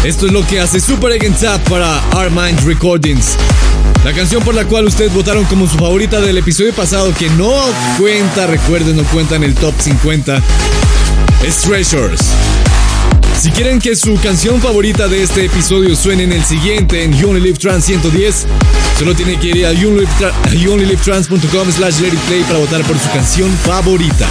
Esto 0.04 0.26
es 0.26 0.32
lo 0.32 0.44
que 0.48 0.60
hace 0.60 0.80
Super 0.80 1.12
Egg 1.12 1.32
Tap 1.38 1.62
para 1.70 2.02
Mind 2.32 2.66
Recordings. 2.66 3.38
La 4.04 4.12
canción 4.12 4.44
por 4.44 4.56
la 4.56 4.66
cual 4.66 4.88
ustedes 4.88 5.14
votaron 5.14 5.46
como 5.46 5.68
su 5.68 5.78
favorita 5.78 6.20
del 6.20 6.40
episodio 6.40 6.74
pasado, 6.74 7.14
que 7.14 7.30
no 7.30 7.54
cuenta, 8.00 8.48
recuerden, 8.48 8.96
no 8.96 9.04
cuenta 9.04 9.36
en 9.36 9.44
el 9.44 9.54
top 9.54 9.76
50, 9.78 10.42
es 11.46 11.58
Treasures. 11.58 12.22
Si 13.40 13.52
quieren 13.52 13.78
que 13.78 13.96
su 13.96 14.16
canción 14.16 14.60
favorita 14.62 15.08
de 15.08 15.22
este 15.22 15.46
episodio 15.46 15.96
suene 15.96 16.24
en 16.24 16.34
el 16.34 16.44
siguiente 16.44 17.04
en 17.04 17.16
You 17.16 17.30
Only 17.30 17.42
Live 17.42 17.60
Trans 17.60 17.86
110, 17.86 18.48
solo 18.98 19.14
tiene 19.14 19.38
que 19.38 19.50
ir 19.50 19.68
a 19.68 19.74
youonlylivetrans.com 19.74 21.72
slash 21.72 22.00
let 22.00 22.08
it 22.08 22.20
play 22.22 22.42
para 22.46 22.58
votar 22.58 22.82
por 22.82 22.98
su 22.98 23.12
canción 23.12 23.52
favorita. 23.64 24.28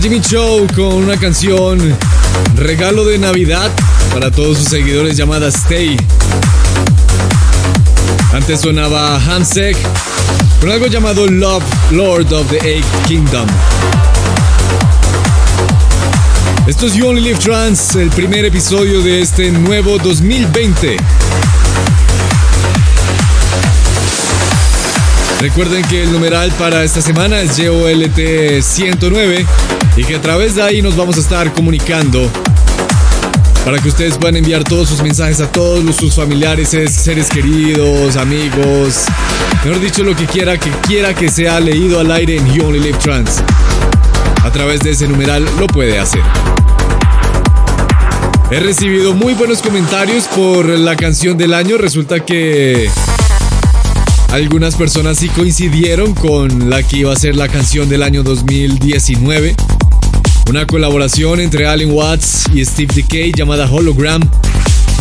Jimmy 0.00 0.20
Show 0.20 0.66
con 0.76 0.94
una 0.94 1.16
canción 1.16 1.78
regalo 2.54 3.04
de 3.04 3.18
Navidad 3.18 3.70
para 4.12 4.30
todos 4.30 4.58
sus 4.58 4.68
seguidores 4.68 5.16
llamada 5.16 5.48
Stay. 5.48 5.96
Antes 8.32 8.60
sonaba 8.60 9.16
Hansek 9.16 9.76
con 10.60 10.70
algo 10.70 10.86
llamado 10.86 11.26
Love, 11.26 11.64
Lord 11.90 12.32
of 12.32 12.48
the 12.48 12.58
Eight 12.62 12.84
Kingdom. 13.06 13.46
Esto 16.66 16.86
es 16.86 16.94
You 16.94 17.08
Only 17.08 17.22
Live 17.22 17.38
Trans, 17.38 17.96
el 17.96 18.10
primer 18.10 18.44
episodio 18.44 19.02
de 19.02 19.20
este 19.20 19.50
nuevo 19.50 19.98
2020. 19.98 20.96
Recuerden 25.40 25.84
que 25.86 26.04
el 26.04 26.12
numeral 26.12 26.52
para 26.52 26.84
esta 26.84 27.00
semana 27.00 27.40
es 27.40 27.56
JOLT 27.56 28.62
109 28.62 29.46
y 29.98 30.04
que 30.04 30.14
a 30.14 30.20
través 30.20 30.54
de 30.54 30.62
ahí 30.62 30.80
nos 30.80 30.96
vamos 30.96 31.16
a 31.16 31.20
estar 31.20 31.52
comunicando 31.52 32.30
para 33.64 33.80
que 33.80 33.88
ustedes 33.88 34.16
puedan 34.16 34.36
enviar 34.36 34.62
todos 34.62 34.88
sus 34.88 35.02
mensajes 35.02 35.40
a 35.40 35.50
todos 35.50 35.96
sus 35.96 36.14
familiares, 36.14 36.68
seres 36.68 37.28
queridos, 37.28 38.16
amigos, 38.16 39.04
mejor 39.64 39.80
dicho, 39.80 40.04
lo 40.04 40.14
que 40.14 40.26
quiera 40.26 40.56
que 40.56 40.70
quiera 40.86 41.14
que 41.14 41.28
sea 41.28 41.58
leído 41.58 41.98
al 41.98 42.12
aire 42.12 42.36
en 42.36 42.46
You 42.54 42.66
Only 42.66 42.78
Live 42.78 42.98
Trans. 42.98 43.42
A 44.44 44.52
través 44.52 44.80
de 44.80 44.92
ese 44.92 45.08
numeral 45.08 45.44
lo 45.58 45.66
puede 45.66 45.98
hacer. 45.98 46.22
He 48.52 48.60
recibido 48.60 49.14
muy 49.14 49.34
buenos 49.34 49.60
comentarios 49.60 50.28
por 50.28 50.66
la 50.66 50.94
canción 50.94 51.36
del 51.36 51.52
año. 51.52 51.76
Resulta 51.76 52.20
que 52.24 52.88
algunas 54.30 54.76
personas 54.76 55.18
sí 55.18 55.28
coincidieron 55.28 56.14
con 56.14 56.70
la 56.70 56.84
que 56.84 56.98
iba 56.98 57.12
a 57.12 57.16
ser 57.16 57.34
la 57.34 57.48
canción 57.48 57.88
del 57.88 58.04
año 58.04 58.22
2019. 58.22 59.56
Una 60.48 60.66
colaboración 60.66 61.40
entre 61.40 61.66
Allen 61.66 61.90
Watts 61.92 62.46
y 62.54 62.64
Steve 62.64 62.94
Decay 62.94 63.32
llamada 63.36 63.70
Hologram, 63.70 64.22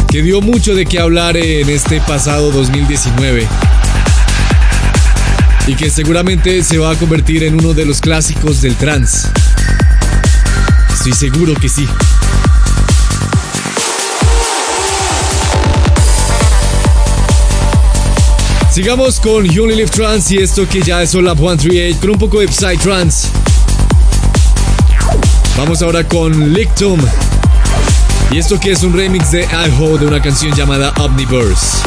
que 0.09 0.21
dio 0.21 0.41
mucho 0.41 0.75
de 0.75 0.85
qué 0.85 0.99
hablar 0.99 1.37
en 1.37 1.69
este 1.69 2.01
pasado 2.01 2.51
2019. 2.51 3.47
Y 5.67 5.75
que 5.75 5.89
seguramente 5.89 6.61
se 6.65 6.77
va 6.77 6.91
a 6.91 6.95
convertir 6.95 7.45
en 7.45 7.53
uno 7.53 7.73
de 7.73 7.85
los 7.85 8.01
clásicos 8.01 8.61
del 8.61 8.75
trance. 8.75 9.29
Estoy 10.91 11.13
seguro 11.13 11.53
que 11.55 11.69
sí. 11.69 11.87
Sigamos 18.69 19.21
con 19.21 19.47
Only 19.47 19.75
Live 19.75 19.91
Trans 19.91 20.29
y 20.29 20.39
esto 20.39 20.67
que 20.67 20.81
ya 20.81 21.01
es 21.03 21.15
Olap 21.15 21.37
138 21.37 21.99
con 22.01 22.09
un 22.09 22.19
poco 22.19 22.41
de 22.41 22.49
Psy 22.49 22.75
Trans. 22.77 23.29
Vamos 25.57 25.81
ahora 25.81 26.03
con 26.03 26.53
Lictum. 26.53 26.99
Y 28.29 28.37
esto 28.37 28.59
que 28.59 28.71
es 28.73 28.83
un 28.83 28.93
remix 28.93 29.31
de 29.31 29.45
Iho 29.45 29.97
de 29.97 30.05
una 30.05 30.21
canción 30.21 30.53
llamada 30.53 30.93
Omniverse. 30.99 31.86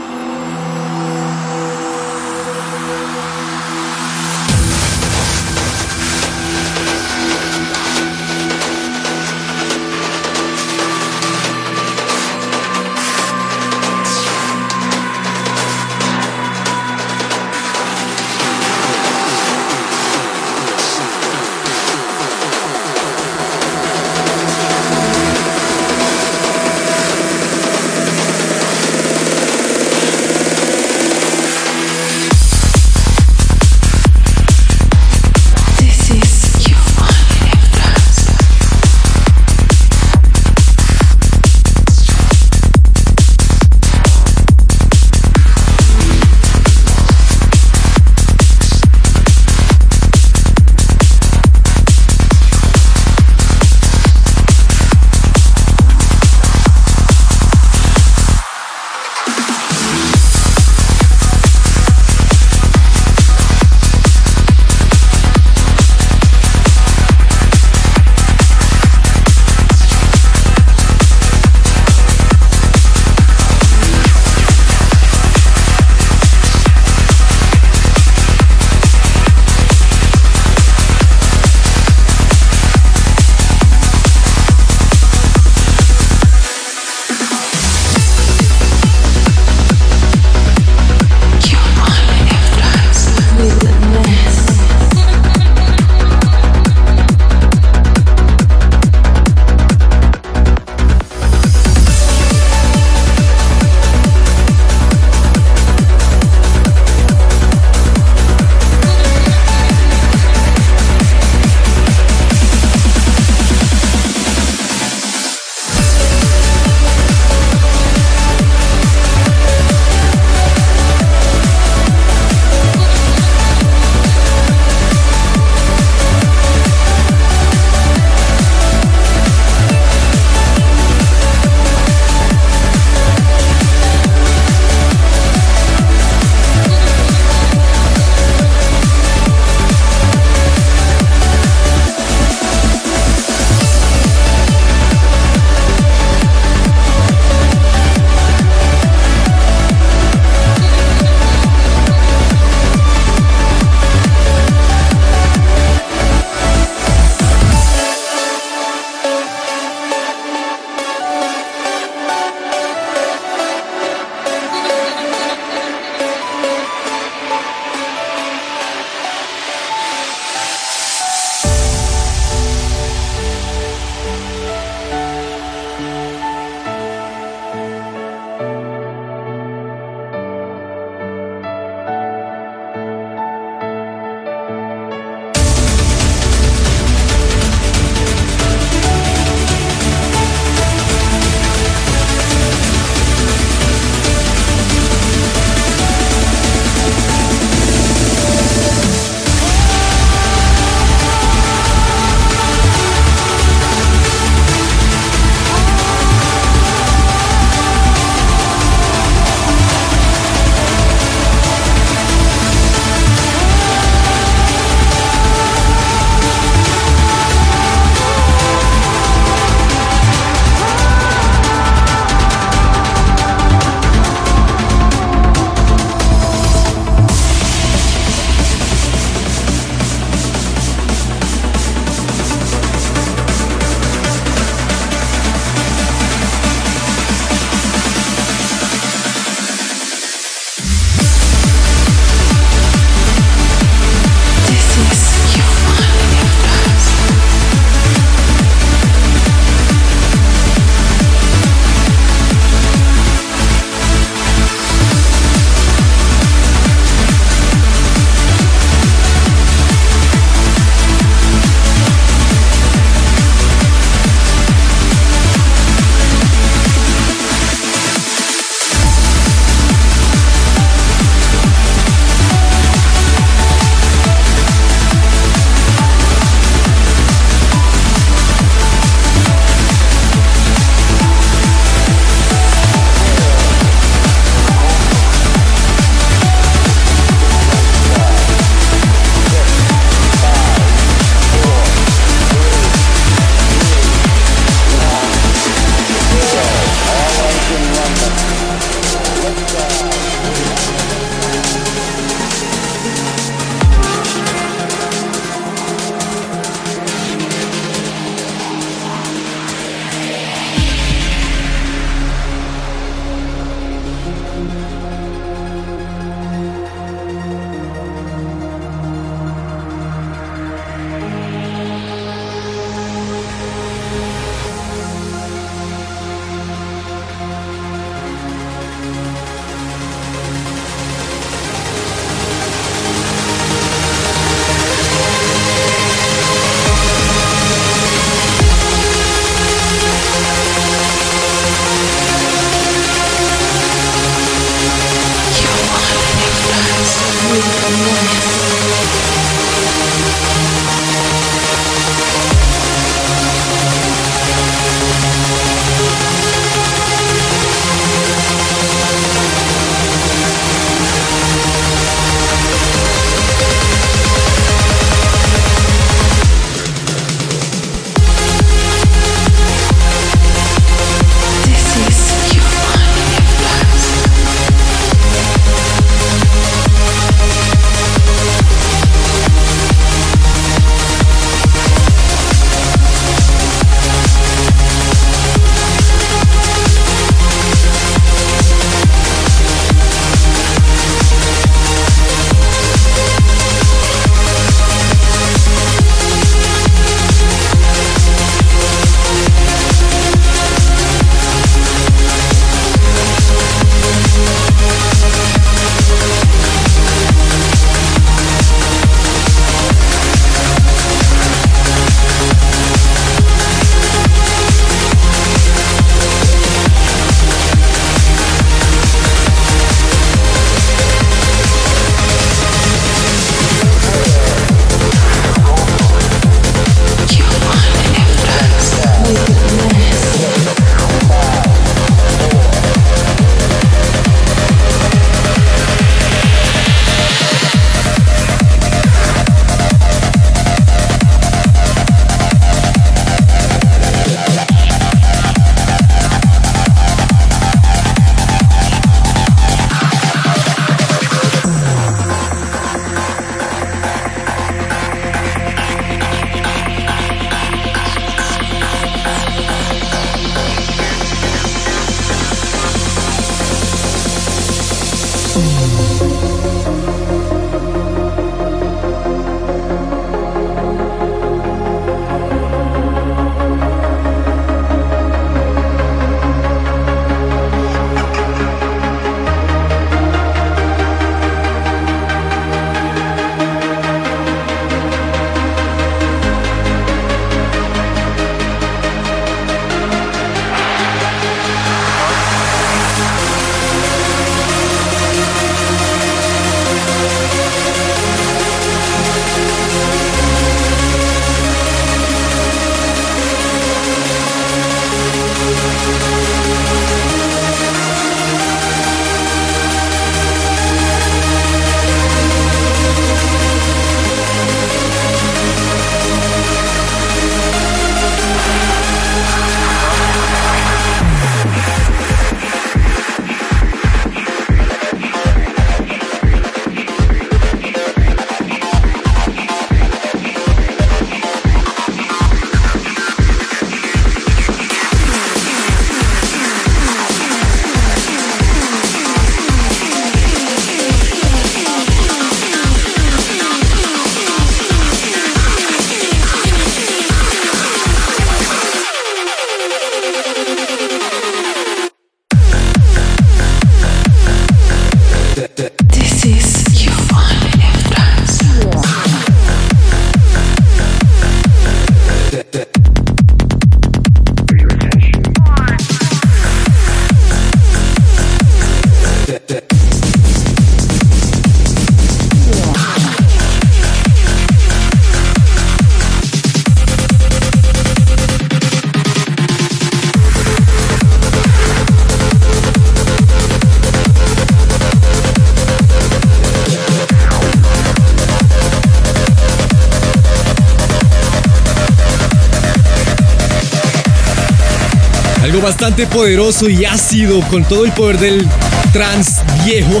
Bastante 595.70 596.04
poderoso 596.08 596.68
y 596.68 596.84
ácido 596.84 597.40
con 597.42 597.62
todo 597.62 597.84
el 597.84 597.92
poder 597.92 598.18
del 598.18 598.48
trans 598.92 599.36
viejo 599.64 600.00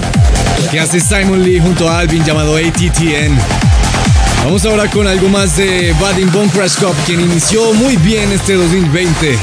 que 0.68 0.80
hace 0.80 0.98
Simon 0.98 1.44
Lee 1.44 1.60
junto 1.60 1.88
a 1.88 2.00
Alvin 2.00 2.24
llamado 2.24 2.56
ATTN. 2.56 3.38
Vamos 4.42 4.64
ahora 4.64 4.90
con 4.90 5.06
algo 5.06 5.28
más 5.28 5.56
de 5.56 5.94
Vadim 6.00 6.28
Bone 6.32 6.50
Crash 6.50 6.74
Cup, 6.74 6.96
quien 7.06 7.20
inició 7.20 7.72
muy 7.74 7.96
bien 7.98 8.32
este 8.32 8.54
2020. 8.54 9.38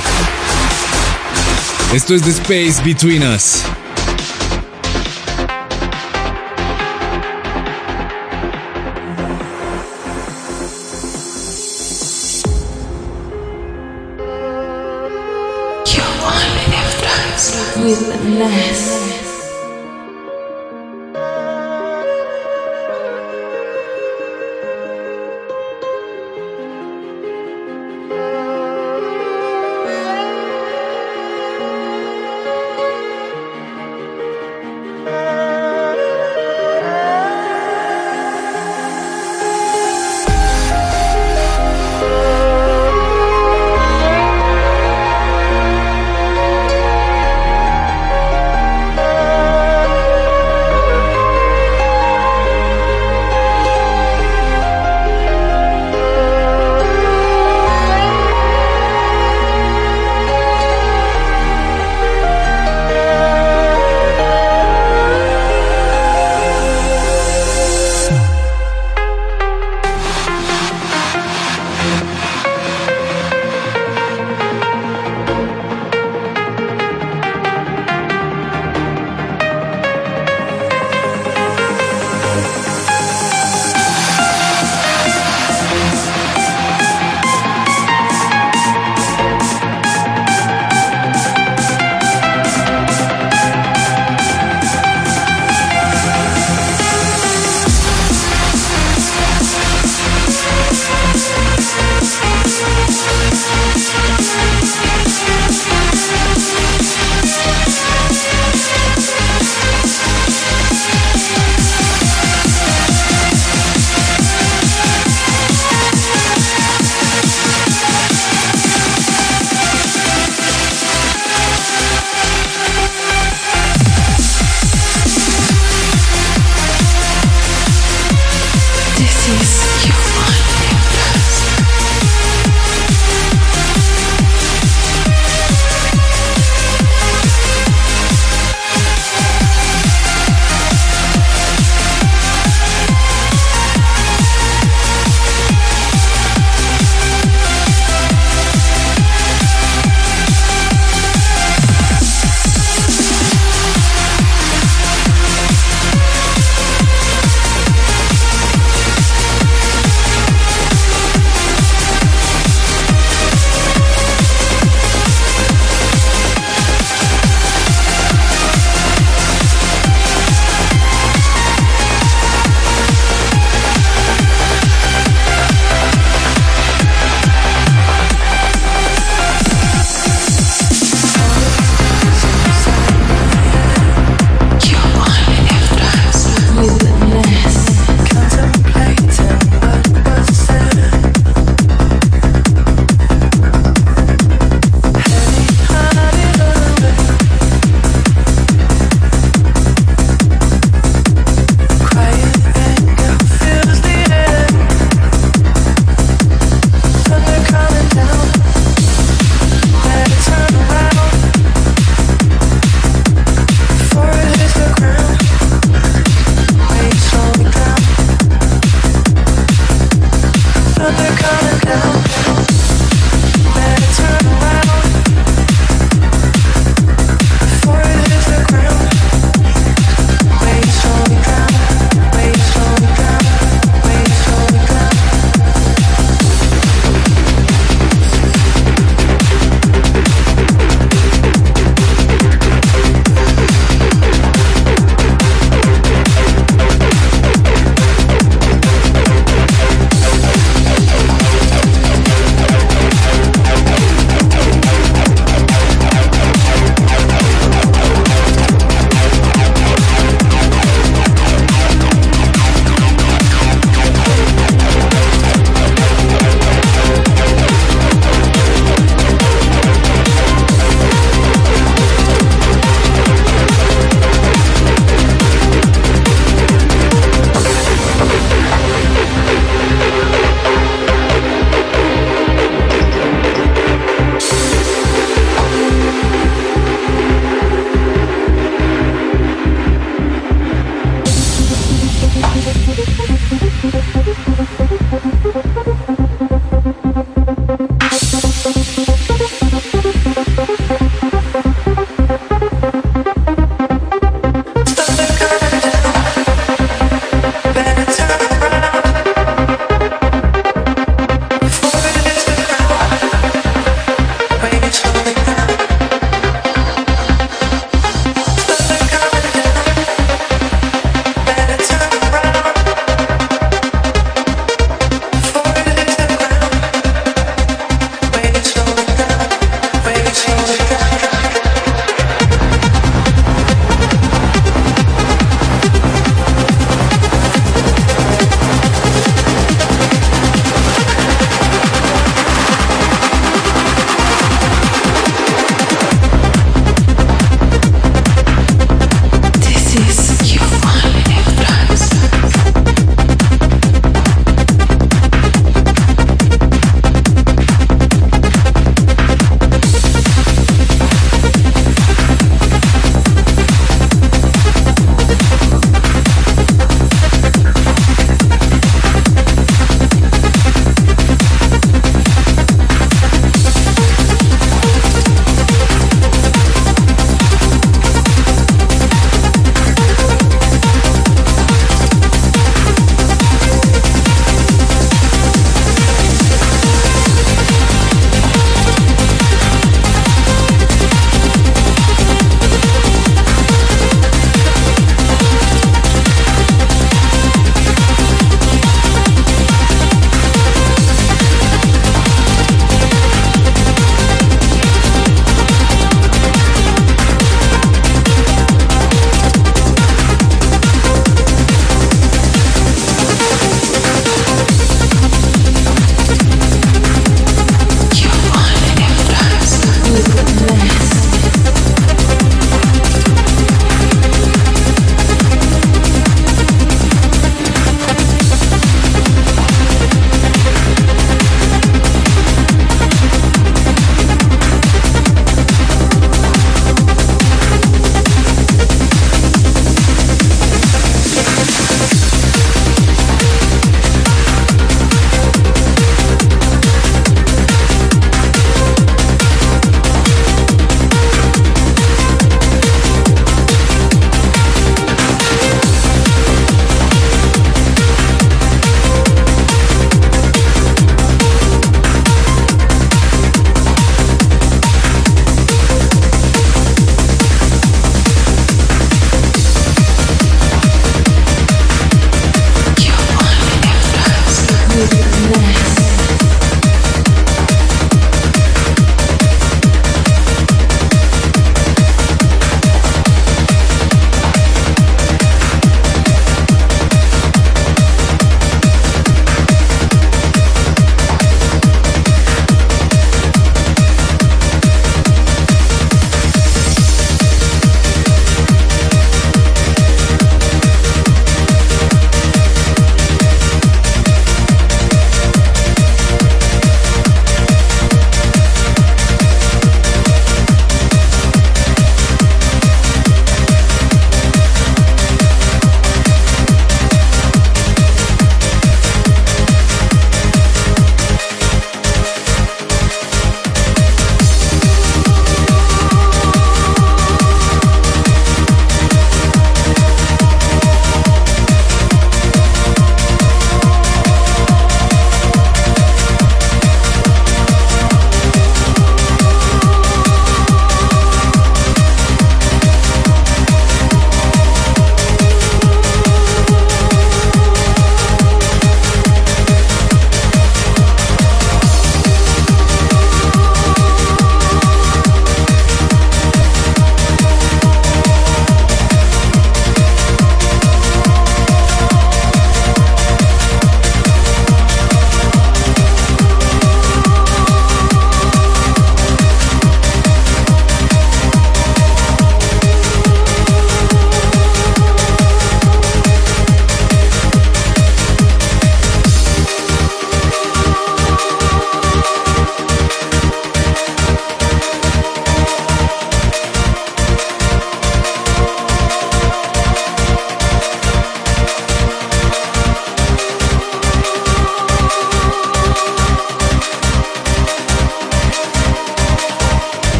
Esto 1.94 2.14
es 2.14 2.22
The 2.24 2.32
Space 2.32 2.84
Between 2.84 3.24
Us. 3.24 3.62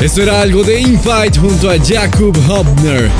Esto 0.00 0.22
era 0.22 0.40
algo 0.40 0.62
de 0.62 0.80
Infight 0.80 1.38
junto 1.38 1.68
a 1.68 1.74
Jakub 1.76 2.36
Hobner, 2.48 3.10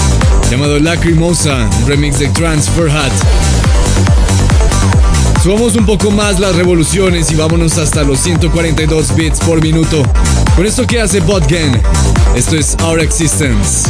llamado 0.49 0.79
Lacrimosa, 0.79 1.69
un 1.81 1.89
remix 1.89 2.21
de 2.21 2.29
Transfer 2.29 2.89
Hat. 2.89 3.13
Subamos 5.43 5.75
un 5.75 5.85
poco 5.85 6.13
más 6.13 6.39
las 6.39 6.55
revoluciones 6.55 7.33
y 7.33 7.35
vámonos 7.35 7.79
hasta 7.79 8.05
los 8.05 8.21
142 8.21 9.15
bits 9.17 9.41
por 9.41 9.61
minuto. 9.61 10.05
Con 10.55 10.67
esto 10.67 10.87
que 10.87 11.01
hace 11.01 11.19
Botgen, 11.19 11.83
esto 12.37 12.57
es 12.57 12.77
Our 12.85 13.01
Existence. 13.01 13.89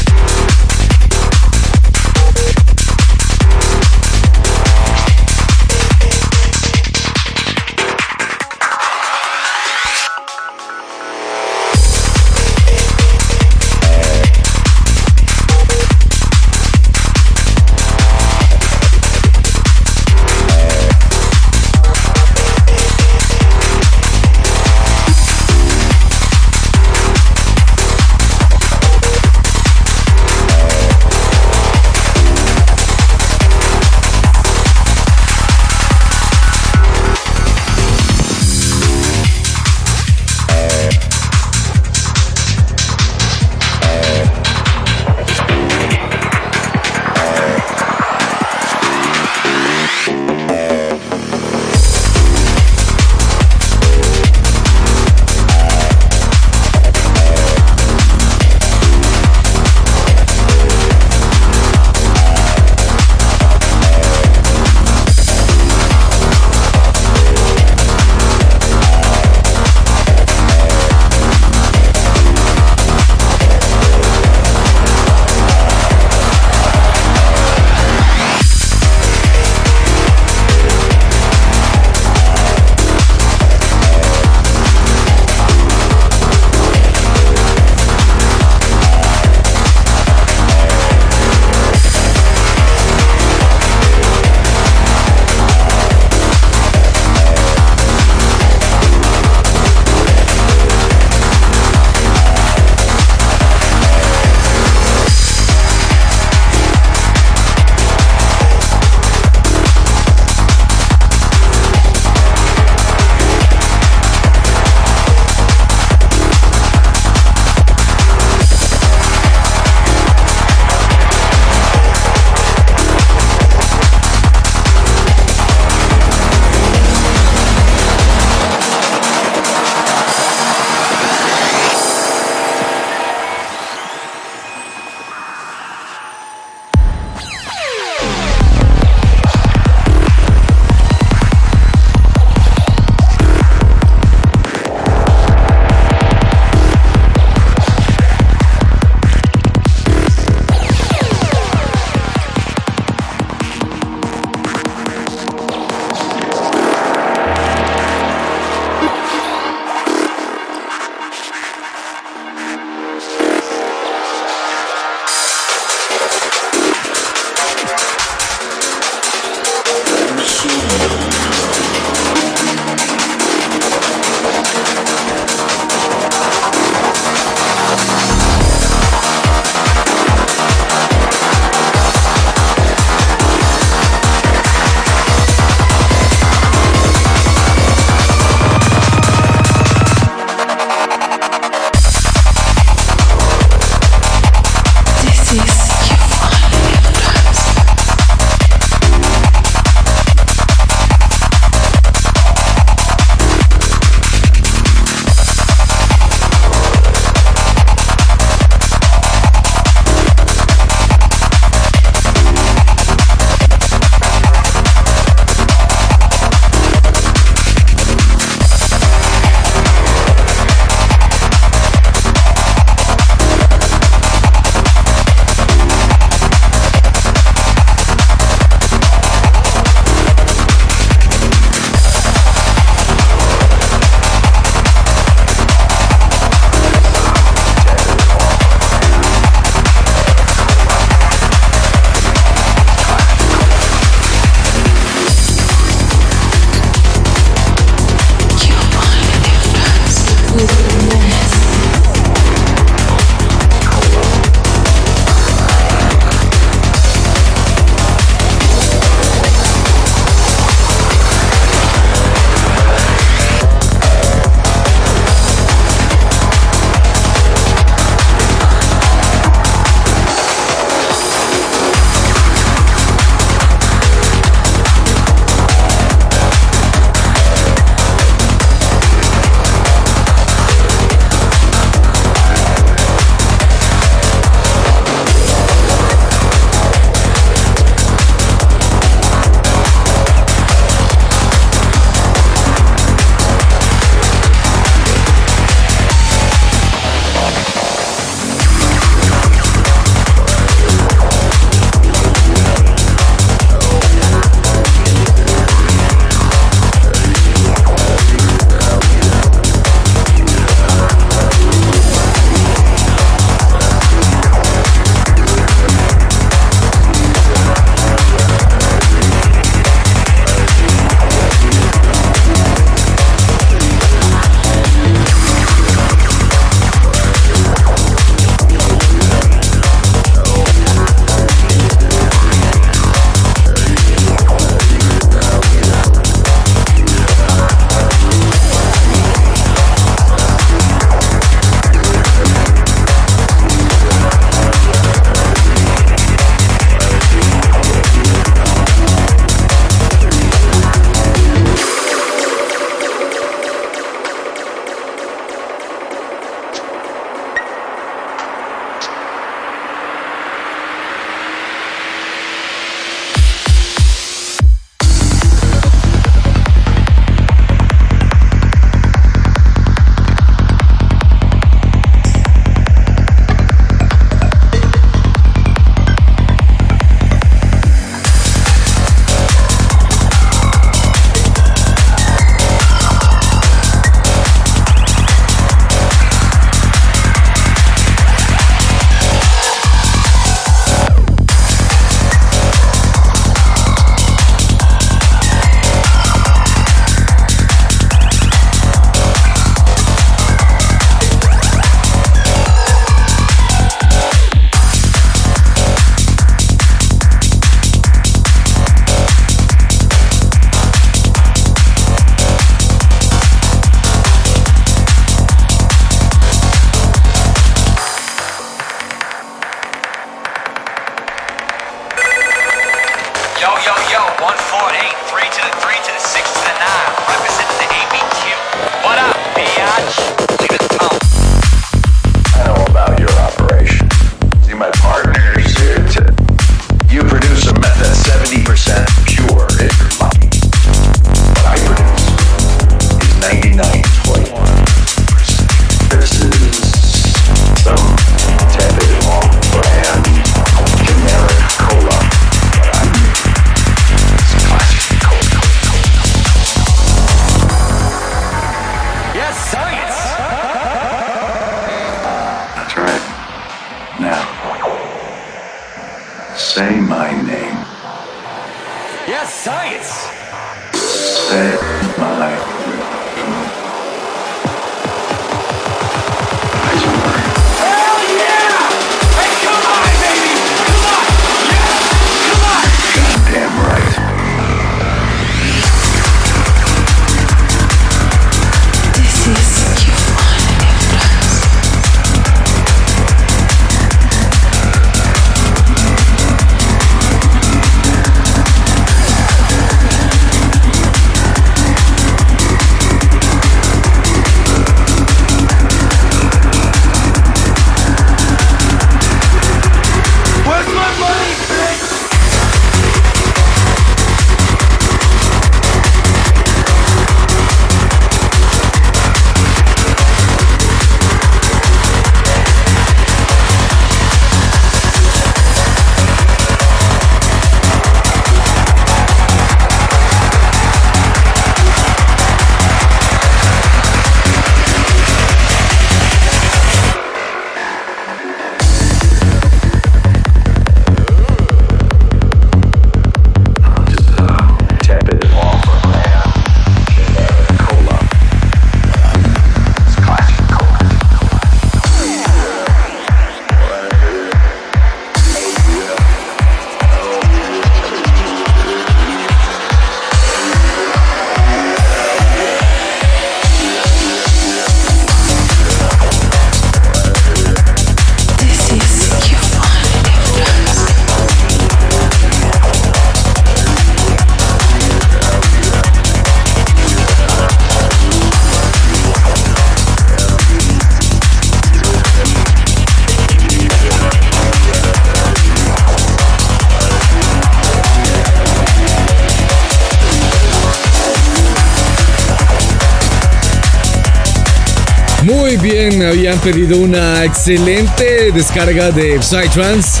Pedido 596.52 596.78
una 596.78 597.24
excelente 597.24 598.30
descarga 598.30 598.92
de 598.92 599.20
Psytrance 599.20 600.00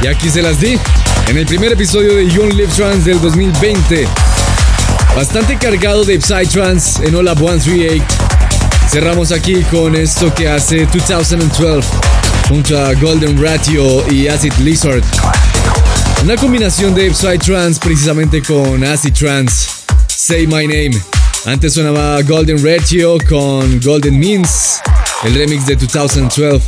y 0.00 0.06
aquí 0.06 0.30
se 0.30 0.40
las 0.40 0.60
di 0.60 0.78
en 1.26 1.36
el 1.36 1.44
primer 1.44 1.72
episodio 1.72 2.14
de 2.14 2.28
Young 2.28 2.52
Live 2.52 2.72
Trance 2.76 3.10
del 3.10 3.20
2020. 3.20 4.06
Bastante 5.16 5.58
cargado 5.58 6.04
de 6.04 6.20
Psytrance 6.20 7.04
en 7.04 7.16
Olab 7.16 7.38
138. 7.38 8.04
Cerramos 8.90 9.32
aquí 9.32 9.60
con 9.72 9.96
esto 9.96 10.32
que 10.32 10.48
hace 10.48 10.86
2012 10.86 11.88
junto 12.48 12.78
a 12.78 12.94
Golden 12.94 13.42
Ratio 13.42 14.08
y 14.08 14.28
Acid 14.28 14.52
Lizard. 14.60 15.02
Una 16.22 16.36
combinación 16.36 16.94
de 16.94 17.12
Psytrance 17.12 17.80
precisamente 17.82 18.40
con 18.40 18.84
Acid 18.84 19.14
Trance. 19.14 19.66
Say 20.06 20.46
My 20.46 20.68
Name. 20.68 21.02
Antes 21.44 21.74
sonaba 21.74 22.22
Golden 22.22 22.64
Ratio 22.64 23.18
con 23.28 23.80
Golden 23.80 24.16
Means, 24.16 24.71
el 25.24 25.34
remix 25.34 25.66
de 25.66 25.76
2012. 25.76 26.60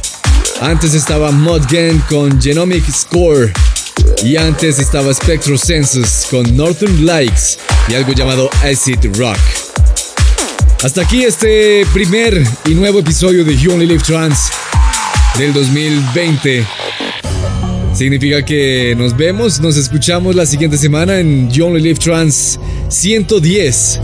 Antes 0.60 0.94
estaba 0.94 1.31
Modgen 1.32 1.98
con 2.09 2.40
Genomic 2.40 2.85
Score. 2.90 3.52
Y 4.22 4.36
antes 4.36 4.78
estaba 4.78 5.12
Spectro 5.12 5.59
Census 5.59 6.26
con 6.31 6.56
Northern 6.56 7.05
Likes 7.05 7.59
y 7.89 7.94
algo 7.94 8.12
llamado 8.12 8.48
Acid 8.62 8.98
Rock. 9.18 9.39
Hasta 10.82 11.02
aquí 11.02 11.24
este 11.24 11.85
primer 11.93 12.47
y 12.66 12.74
nuevo 12.74 13.01
episodio 13.01 13.44
de 13.44 13.56
You 13.56 13.72
Only 13.72 13.86
Live 13.86 14.02
Trans 14.05 14.51
del 15.39 15.52
2020. 15.52 16.64
Significa 17.94 18.44
que 18.44 18.94
nos 18.97 19.16
vemos, 19.16 19.60
nos 19.60 19.76
escuchamos 19.76 20.35
la 20.35 20.47
siguiente 20.47 20.76
semana 20.76 21.18
en 21.18 21.51
You 21.51 21.66
Only 21.66 21.81
Live 21.81 21.98
Trans 21.98 22.59
110. 22.89 24.01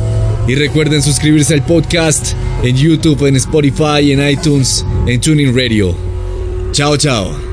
Y 0.48 0.54
recuerden 0.54 1.02
suscribirse 1.02 1.54
al 1.54 1.62
podcast 1.62 2.34
en 2.62 2.76
YouTube, 2.76 3.26
en 3.26 3.36
Spotify, 3.36 4.12
en 4.12 4.20
iTunes, 4.28 4.84
en 5.06 5.20
Tuning 5.20 5.54
Radio. 5.54 5.94
Chao, 6.72 6.96
chao. 6.96 7.49